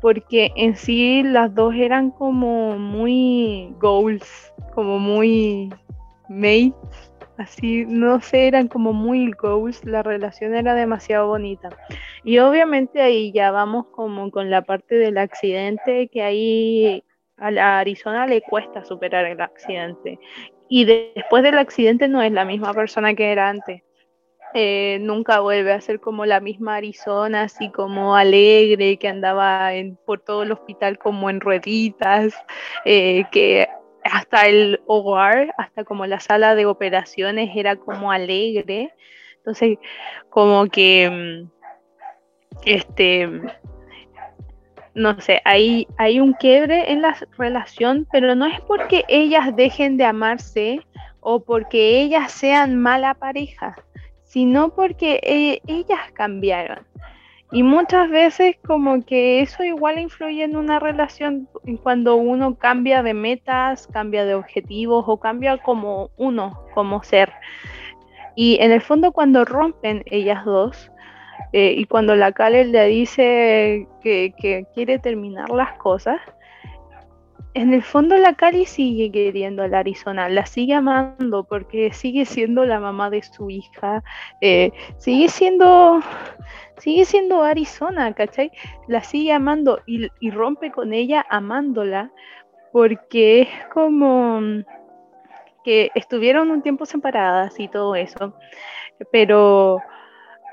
[0.00, 5.70] porque en sí las dos eran como muy goals, como muy
[6.28, 11.70] mates, así, no sé, eran como muy goals, la relación era demasiado bonita.
[12.24, 17.04] Y obviamente ahí ya vamos como con la parte del accidente, que ahí
[17.38, 20.18] a Arizona le cuesta superar el accidente.
[20.68, 23.82] Y después del accidente no es la misma persona que era antes.
[24.54, 29.70] Eh, nunca vuelve a ser como la misma Arizona, así como alegre, que andaba
[30.04, 32.34] por todo el hospital como en rueditas,
[32.84, 33.68] eh, que
[34.02, 38.92] hasta el hogar, hasta como la sala de operaciones era como alegre.
[39.38, 39.78] Entonces,
[40.30, 41.50] como que, mm,
[42.64, 43.28] este,
[44.96, 49.98] no sé, hay, hay un quiebre en la relación, pero no es porque ellas dejen
[49.98, 50.80] de amarse
[51.20, 53.76] o porque ellas sean mala pareja,
[54.24, 56.78] sino porque eh, ellas cambiaron.
[57.52, 61.46] Y muchas veces como que eso igual influye en una relación
[61.82, 67.30] cuando uno cambia de metas, cambia de objetivos o cambia como uno, como ser.
[68.34, 70.90] Y en el fondo cuando rompen ellas dos,
[71.52, 76.20] eh, y cuando la Kale le dice que, quiere terminar las cosas,
[77.54, 82.26] en el fondo la Cali sigue queriendo a la Arizona, la sigue amando porque sigue
[82.26, 84.02] siendo la mamá de su hija,
[84.42, 86.00] eh, sigue siendo
[86.76, 88.50] sigue siendo Arizona, ¿cachai?
[88.88, 92.10] La sigue amando y, y, rompe con ella amándola
[92.72, 94.40] porque es como
[95.64, 98.34] que estuvieron un tiempo separadas y todo eso,
[99.10, 99.80] pero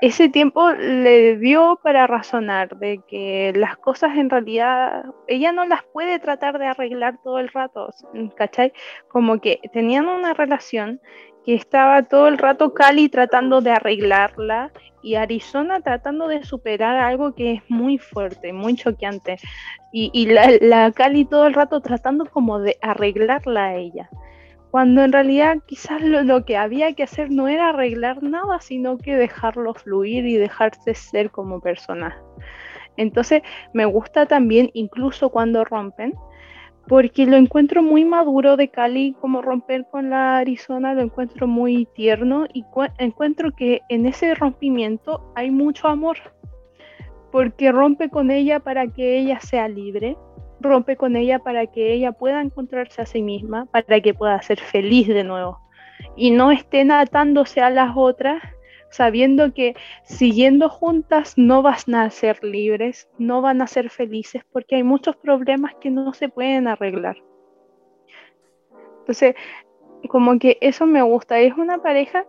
[0.06, 5.82] ese tiempo le dio para razonar de que las cosas en realidad ella no las
[5.82, 7.88] puede tratar de arreglar todo el rato,
[8.36, 8.74] ¿cachai?
[9.08, 11.00] Como que tenían una relación
[11.46, 14.72] que estaba todo el rato Cali tratando de arreglarla
[15.02, 19.38] y Arizona tratando de superar algo que es muy fuerte, muy choqueante.
[19.90, 24.10] Y, la, la Cali todo el rato tratando como de arreglarla a ella
[24.74, 29.14] cuando en realidad quizás lo, que había que hacer no era arreglar nada, sino que
[29.14, 32.20] dejarlo fluir y dejarse ser como persona.
[32.96, 33.42] Entonces
[33.72, 36.14] me gusta también incluso cuando rompen,
[36.88, 41.86] porque lo encuentro muy maduro de Cali, como romper con la Arizona, lo encuentro muy
[41.94, 42.64] tierno y
[42.98, 46.16] encuentro que en ese rompimiento hay mucho amor,
[47.30, 50.16] porque rompe con ella para que ella sea libre,
[50.64, 54.58] rompe con ella para que ella pueda encontrarse a sí misma, para que pueda ser
[54.58, 55.60] feliz de nuevo.
[56.16, 58.42] Y no estén atándose a las otras,
[58.90, 59.74] sabiendo que
[60.04, 65.16] siguiendo juntas no van a ser libres, no van a ser felices, porque hay muchos
[65.16, 67.16] problemas que no se pueden arreglar.
[69.00, 69.34] Entonces,
[70.08, 71.38] como que eso me gusta.
[71.38, 72.26] Es una pareja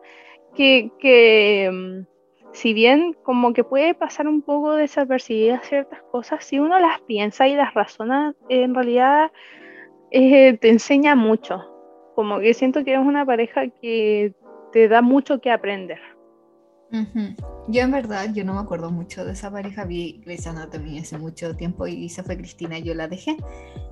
[0.55, 2.14] que, que mm,
[2.55, 7.47] si bien como que puede pasar un poco desapercibidas ciertas cosas, si uno las piensa
[7.47, 9.29] y las razona, en realidad
[10.11, 11.61] eh, te enseña mucho.
[12.15, 14.33] Como que siento que es una pareja que
[14.71, 15.99] te da mucho que aprender.
[17.67, 21.17] Yo en verdad, yo no me acuerdo mucho de esa pareja, vi Grey's Anatomy hace
[21.17, 23.35] mucho tiempo y se fue Cristina y yo la dejé.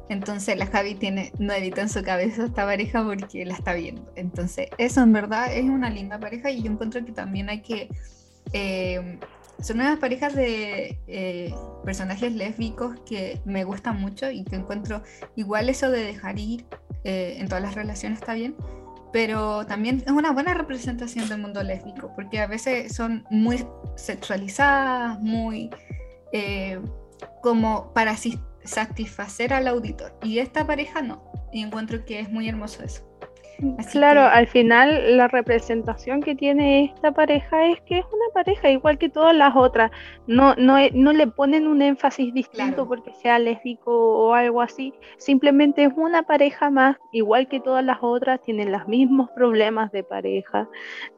[0.07, 4.09] Entonces la Javi tiene nuevita en su cabeza esta pareja porque la está viendo.
[4.15, 7.89] Entonces eso en verdad es una linda pareja y yo encuentro que también hay que
[8.53, 9.19] eh,
[9.59, 11.53] son unas parejas de eh,
[11.83, 15.03] personajes lésbicos que me gustan mucho y que encuentro
[15.35, 16.65] igual eso de dejar ir
[17.03, 18.55] eh, en todas las relaciones está bien,
[19.11, 23.65] pero también es una buena representación del mundo lésbico, porque a veces son muy
[23.95, 25.69] sexualizadas, muy
[27.43, 28.15] como para
[28.63, 30.17] satisfacer al auditor.
[30.23, 33.12] Y esta pareja no, y encuentro que es muy hermoso eso
[33.91, 38.97] claro, al final la representación que tiene esta pareja es que es una pareja igual
[38.97, 39.91] que todas las otras.
[40.27, 44.93] No, no, no le ponen un énfasis distinto porque sea lésbico o algo así.
[45.17, 50.03] Simplemente es una pareja más, igual que todas las otras, tienen los mismos problemas de
[50.03, 50.67] pareja,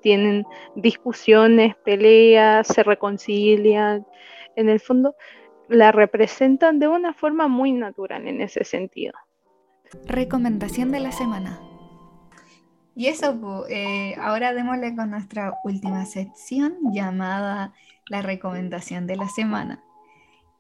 [0.02, 0.46] tienen
[0.76, 4.06] discusiones, peleas, se reconcilian.
[4.56, 5.16] En el fondo,
[5.68, 9.14] la representan de una forma muy natural en ese sentido.
[10.06, 11.60] Recomendación de la semana.
[12.96, 17.74] Y eso, eh, ahora démosle con nuestra última sección llamada
[18.08, 19.84] la recomendación de la semana.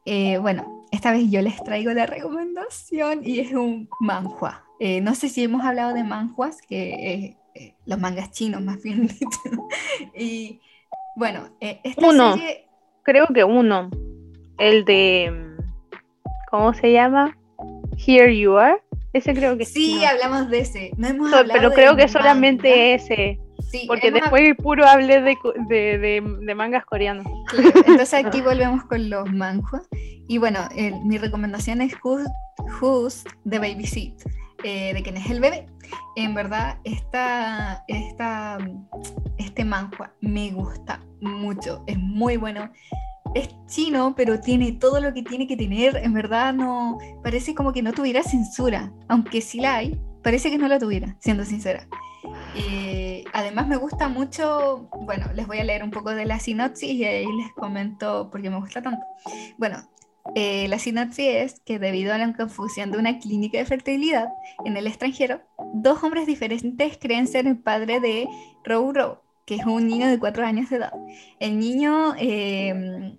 [0.05, 4.63] eh, bueno, esta vez yo les traigo la recomendación y es un manhua.
[4.79, 7.37] Eh, no sé si hemos hablado de manhuas, que
[7.85, 9.67] los mangas chinos más bien dicho.
[10.15, 10.59] y
[11.15, 12.67] bueno, esta uno, serie...
[13.03, 13.89] creo que uno,
[14.59, 15.55] el de,
[16.51, 17.35] ¿cómo se llama?
[17.97, 18.84] Here You Are.
[19.15, 20.03] Ese creo que sí.
[20.03, 20.91] hablamos de ese.
[20.97, 23.39] No hemos pero creo que solamente ese.
[23.71, 25.37] Sí, porque después puro hablé de,
[25.69, 27.25] de, de, mangas coreanos.
[27.87, 29.87] entonces aquí volvemos con los manhwas.
[30.27, 30.67] Y bueno,
[31.05, 34.15] mi recomendación es Who's, the Baby Seat,
[34.65, 35.65] eh, de quién es el bebé.
[36.17, 38.57] En verdad, esta, esta,
[39.37, 42.69] este manhua me gusta mucho, es muy bueno
[43.33, 45.97] es chino, pero tiene todo lo que tiene que tener.
[45.97, 50.57] En verdad, no parece como que no tuviera censura, aunque sí la hay, parece que
[50.57, 51.87] no la tuviera, siendo sincera.
[52.55, 54.89] Eh, además, me gusta mucho.
[55.01, 58.41] Bueno, les voy a leer un poco de la sinopsis y ahí les comento por
[58.41, 59.05] qué me gusta tanto.
[59.57, 59.77] Bueno,
[60.33, 64.29] eh, la sinopsis es que debido a la confusión de una clínica de fertilidad
[64.65, 65.41] en el extranjero,
[65.73, 68.27] dos hombres diferentes creen ser el padre de
[68.63, 70.93] Rou Rou, que es un niño de cuatro años de edad.
[71.39, 73.17] El niño em,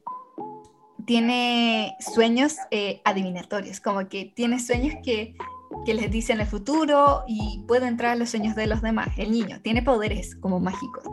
[1.05, 5.37] tiene sueños eh, adivinatorios, como que tiene sueños que,
[5.85, 9.09] que, les dicen el futuro y puede entrar a los sueños de los demás.
[9.17, 11.05] El niño tiene poderes como mágicos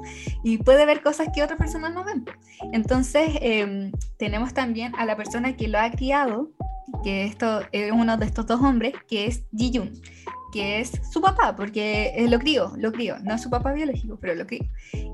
[0.43, 2.25] y puede ver cosas que otras personas no ven.
[2.71, 6.49] Entonces em, tenemos también a la persona que lo ha criado,
[7.03, 10.01] que esto es uno de estos dos hombres, que es Ji Jun
[10.53, 14.35] que es su papá, porque lo crió, lo crió, no es su papá biológico, pero
[14.35, 14.63] lo crió.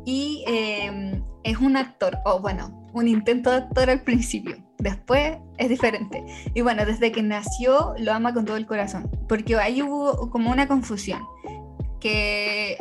[0.05, 5.69] Y em, es un actor, o bueno, un intento de actor al principio, después es
[5.69, 6.23] diferente.
[6.53, 10.51] Y bueno, desde que nació lo ama con todo el corazón, porque ahí hubo como
[10.51, 11.21] una confusión,
[12.01, 12.77] que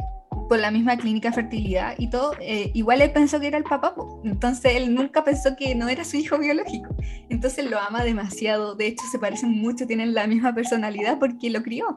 [0.48, 3.94] por la misma clínica fertilidad y todo, eh, igual él pensó que era el papá,
[4.24, 6.96] entonces él nunca pensó que no era su hijo biológico,
[7.28, 11.62] entonces lo ama demasiado, de hecho se parecen mucho, tienen la misma personalidad porque lo
[11.62, 11.96] crió,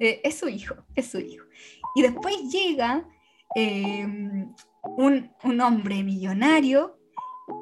[0.00, 1.44] eh, es su hijo, es su hijo.
[1.94, 3.06] Y después llega
[3.54, 4.52] em,
[4.82, 6.98] un, un, hombre millonario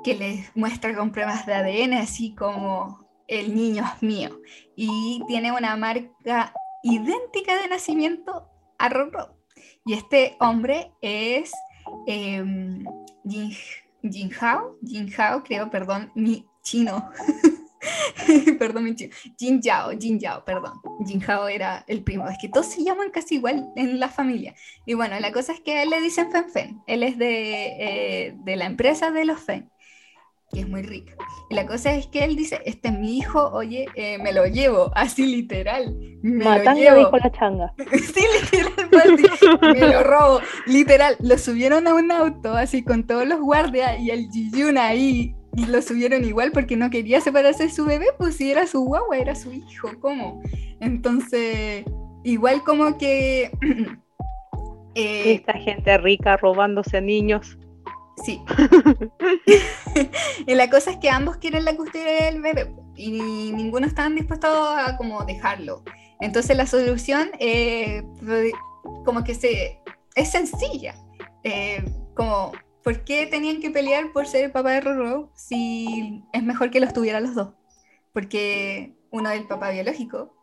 [0.04, 4.40] que les muestra con pruebas de ADN, así como el niño es mío,
[4.76, 6.52] y tiene una marca
[6.82, 8.48] idéntica de nacimiento
[8.78, 9.36] a Roro.
[9.84, 11.50] Y este hombre es
[12.06, 12.44] eh,
[13.26, 13.56] Jin,
[14.02, 17.10] Jin Hao, Jin Hao, creo, perdón, mi chino.
[18.58, 18.96] perdón.
[19.38, 20.80] Jin Yao, Jin Yao, perdón.
[21.06, 22.28] Jin Hao era el primo.
[22.28, 24.54] Es que todos se llaman casi igual en la familia.
[24.86, 26.82] Y bueno, la cosa es que a él le dicen Fen Fen.
[26.86, 29.70] Él es de, eh, de la empresa de los Fen
[30.52, 31.14] que es muy rica.
[31.50, 34.46] Y la cosa es que él dice, este es mi hijo, oye, eh, me lo
[34.46, 35.94] llevo, así literal.
[36.22, 37.16] Me lo llevo.
[37.16, 37.72] la changa.
[37.92, 39.18] sí, literal,
[39.74, 40.40] me lo robo.
[40.66, 45.34] Literal, lo subieron a un auto, así con todos los guardias y el Jiyun ahí
[45.58, 48.84] y lo subieron igual porque no quería separarse de su bebé, pues si era su
[48.84, 50.40] guagua, era su hijo, ¿cómo?
[50.80, 51.84] Entonces,
[52.22, 53.50] igual como que...
[54.94, 57.58] eh, Esta gente rica robándose a niños.
[58.24, 58.40] Sí.
[60.46, 64.46] y la cosa es que ambos quieren la custodia del bebé y ninguno está dispuesto
[64.46, 65.82] a como dejarlo.
[66.20, 68.04] Entonces la solución eh,
[69.04, 69.80] como que se,
[70.14, 70.94] es sencilla.
[71.42, 72.52] Eh, como
[72.82, 76.80] ¿por qué tenían que pelear por ser el papá de Roro si es mejor que
[76.80, 77.54] los tuvieran los dos?
[78.12, 80.34] Porque uno es el papá biológico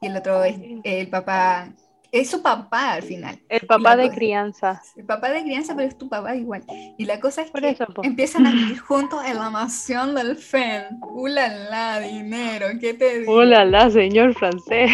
[0.00, 1.74] y el otro es el papá
[2.14, 3.40] es su papá al final.
[3.48, 4.80] El papá de crianza.
[4.94, 6.62] El papá de crianza, pero es tu papá igual.
[6.96, 11.00] Y la cosa es que empiezan a vivir juntos en la mansión del FEN.
[11.02, 12.68] ¡Ulala, dinero!
[12.80, 13.34] ¿Qué te digo?
[13.34, 14.92] ¡Ulala, señor francés!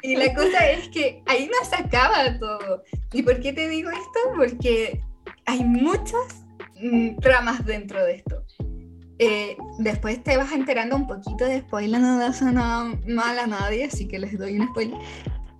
[0.00, 2.84] Y la cosa es que ahí no se acaba todo.
[3.12, 4.20] ¿Y por qué te digo esto?
[4.36, 5.00] Porque
[5.48, 6.44] hay muchas
[6.80, 8.44] mm, tramas dentro de esto.
[9.18, 13.86] Eh, después te vas enterando un poquito de spoiler, no das nada mal a nadie,
[13.86, 14.98] así que les doy un spoiler.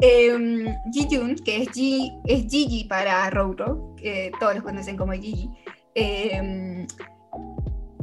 [0.00, 5.50] Eh, Ji-Jun, que es, G, es Gigi para Rouro, que todos los conocen como Gigi,
[5.94, 6.86] em,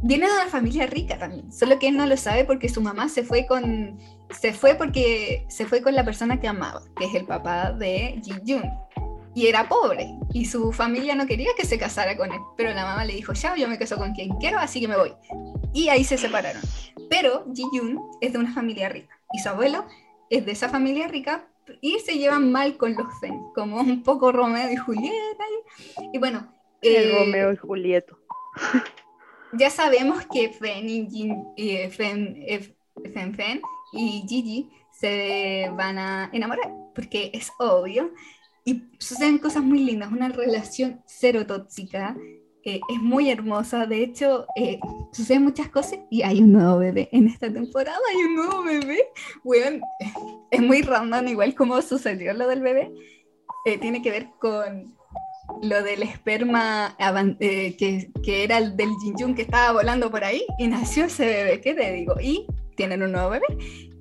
[0.02, 3.08] viene de una familia rica también, solo que él no lo sabe porque su mamá
[3.10, 3.98] se fue con
[4.32, 8.20] se fue porque se fue con la persona que amaba, que es el papá de
[8.24, 8.64] Ji-Jun
[9.36, 12.86] y era pobre y su familia no quería que se casara con él, pero la
[12.86, 15.14] mamá le dijo, ya, yo me caso con quien quiero, así que me voy.
[15.74, 16.62] Y ahí se separaron.
[17.10, 19.86] Pero Ji Yun es de una familia rica y su abuelo
[20.30, 21.48] es de esa familia rica
[21.82, 25.44] y se llevan mal con los Fen, como un poco Romeo y Julieta.
[26.14, 26.52] Y, bueno...
[26.82, 28.16] Eh, Romeo y Julieta.
[29.52, 32.74] ya sabemos que Fen y Jin, eh, Fen, eh,
[33.14, 38.12] Fen, Fen y Gigi se van a enamorar, porque es obvio
[38.66, 42.18] y suceden cosas muy lindas, una relación cero tóxica,
[42.64, 43.86] eh, es muy hermosa.
[43.86, 44.80] De hecho, eh,
[45.12, 47.08] suceden muchas cosas y hay un nuevo bebé.
[47.12, 49.00] En esta temporada hay un nuevo bebé.
[49.44, 49.86] Bueno,
[50.50, 52.92] es muy random, igual como sucedió lo del bebé.
[53.66, 54.96] Eh, tiene que ver con
[55.62, 56.98] lo del esperma
[57.40, 61.62] que, que, era el del Jinjun que estaba volando por ahí y nació ese bebé,
[61.62, 62.16] ¿qué te digo?
[62.20, 63.46] Y tienen un nuevo bebé.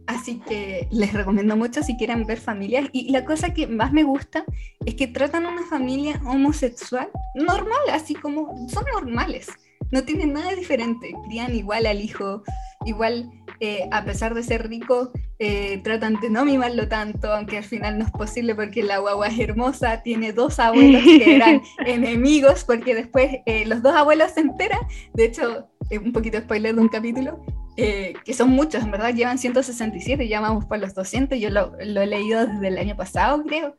[0.07, 2.89] Así que les recomiendo mucho si quieren ver familias.
[2.93, 4.45] Y la cosa que más me gusta
[4.85, 9.49] es que tratan a una familia homosexual normal, así como son normales.
[9.91, 11.15] No tienen nada diferente.
[11.27, 12.43] Crían igual al hijo,
[12.85, 17.65] igual eh, a pesar de ser rico, eh, tratan de no mimarlo tanto, aunque al
[17.65, 22.65] final no es posible porque la guagua es hermosa, tiene dos abuelos que eran enemigos,
[22.65, 24.81] porque después eh, los dos abuelos se enteran,
[25.15, 27.45] de hecho, un poquito spoiler de un capítulo,
[27.77, 31.73] eh, que son muchos, en verdad llevan 167, ya vamos por los 200, yo lo,
[31.85, 33.77] lo, he leído desde el año pasado, creo.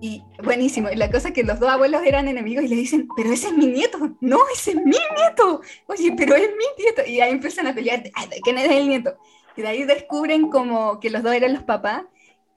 [0.00, 3.08] Y buenísimo, y la cosa es que los dos abuelos eran enemigos y le dicen,
[3.16, 7.02] pero ese es mi nieto, no, ese es mi nieto, oye, pero es mi nieto,
[7.06, 8.10] y ahí empiezan a pelear, ¿de
[8.42, 9.16] quién es el nieto?
[9.56, 12.04] Y de ahí descubren como que los dos eran los papás,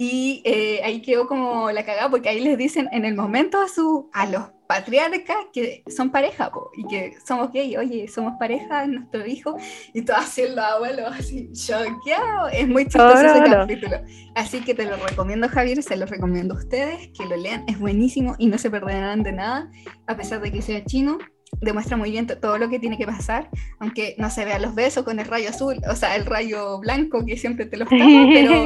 [0.02, 3.68] y eh, ahí quedó como la cagada, porque ahí les dicen en el momento a,
[3.68, 9.26] su, a los patriarcas que son pareja y que somos gay, oye, somos pareja, nuestro
[9.26, 9.58] hijo,
[9.94, 12.48] y todo así los abuelos así choqueado.
[12.48, 13.98] Es muy chistoso ese capítulo.
[14.36, 17.78] Así que te lo recomiendo, Javier, se lo recomiendo a ustedes, que lo lean, es
[17.78, 19.70] buenísimo y no se perderán de nada,
[20.08, 21.18] a pesar de que sea chino.
[21.62, 23.50] Demuestra muy bien todo lo que tiene que pasar,
[23.80, 27.26] aunque no se vea los besos con el rayo azul, o sea, el rayo blanco
[27.26, 28.66] que siempre te los tapa, pero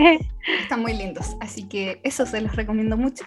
[0.62, 1.36] están muy lindos.
[1.42, 3.26] Así que eso se los recomiendo mucho.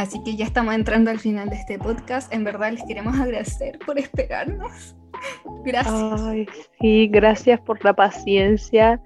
[0.00, 2.32] Así que ya estamos entrando al final de este podcast.
[2.32, 4.96] En verdad les queremos agradecer por esperarnos.
[5.64, 6.22] Gracias.
[6.22, 6.48] Ay,
[6.80, 8.98] sí, gracias por la paciencia.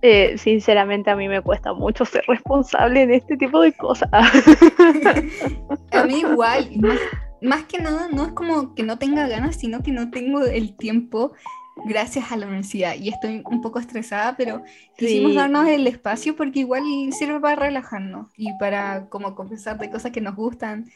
[0.00, 4.08] Eh, sinceramente a mí me cuesta mucho ser responsable en este tipo de cosas.
[5.92, 6.70] a mí igual,
[7.42, 10.76] más, que nada no es como que no tenga ganas, sino que no tengo el
[10.76, 11.32] tiempo
[11.84, 12.94] gracias a la universidad.
[12.94, 14.62] Y estoy un poco estresada, pero
[14.96, 16.82] quisimos darnos el espacio porque igual
[17.12, 20.90] sirve para relajarnos y para como conversar de cosas que nos gustan.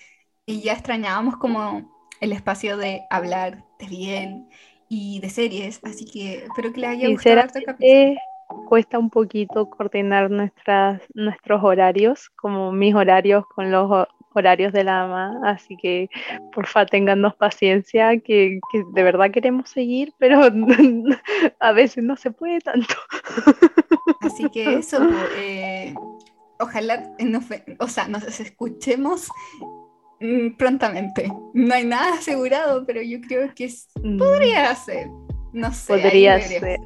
[0.44, 1.90] Y ya extrañábamos como
[2.20, 4.48] el espacio de hablar de bien
[4.88, 8.20] y de series, así que espero que les haya gustado este capítulo.
[8.68, 14.06] Cuesta un poquito coordinar nuestras, nuestros horarios, como mis horarios con los
[14.36, 16.08] horarios de la AMA, así que
[16.52, 18.60] porfa tengannos paciencia, que,
[18.94, 20.40] de verdad queremos seguir, pero
[21.60, 22.94] a veces no se puede tanto.
[24.20, 24.98] Así que eso,
[25.36, 25.94] eh,
[26.58, 27.44] ojalá nos,
[27.78, 29.28] o sea, nos escuchemos
[30.20, 31.32] mm, prontamente.
[31.54, 33.72] No hay nada asegurado, pero yo creo que
[34.02, 34.18] mm.
[34.18, 35.08] podría ser.
[35.52, 35.94] No sé.
[35.94, 36.78] Podría ser.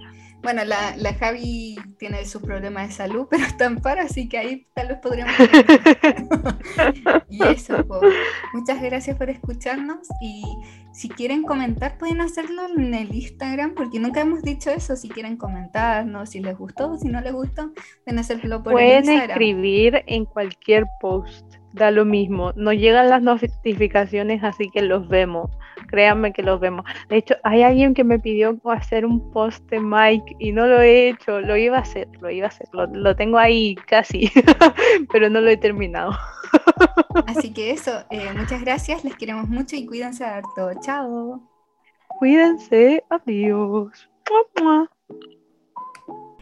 [0.42, 4.38] Bueno, la, la, Javi tiene sus problemas de salud, pero está en paro, así que
[4.38, 5.34] ahí tal vez podríamos.
[7.28, 8.14] y eso, pues,
[8.52, 10.08] muchas gracias por escucharnos.
[10.20, 10.42] Y
[10.92, 14.96] si quieren comentar, pueden hacerlo en el Instagram, porque nunca hemos dicho eso.
[14.96, 17.72] Si quieren comentarnos, si les gustó, si no les gustó,
[18.04, 19.36] pueden hacerlo por pueden el Instagram.
[19.36, 22.52] Pueden escribir en cualquier post da lo mismo.
[22.56, 25.50] No llegan las notificaciones, así que los vemos.
[25.88, 26.84] Créanme que los vemos.
[27.08, 30.80] De hecho, hay alguien que me pidió hacer un post de Mike y no lo
[30.80, 31.40] he hecho.
[31.40, 32.68] Lo iba a hacer, lo iba a hacer.
[32.72, 34.30] Lo, tengo ahí casi,
[35.12, 36.12] pero no lo he terminado.
[37.26, 39.04] así que eso, eh, muchas gracias.
[39.04, 40.70] Les queremos mucho y cuídense harto.
[40.80, 41.40] Chao.
[42.18, 43.04] Cuídense.
[43.08, 44.08] Adiós.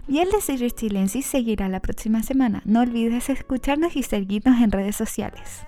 [0.09, 2.63] Y el de Series Chilensis seguirá la próxima semana.
[2.65, 5.68] No olvides escucharnos y seguirnos en redes sociales.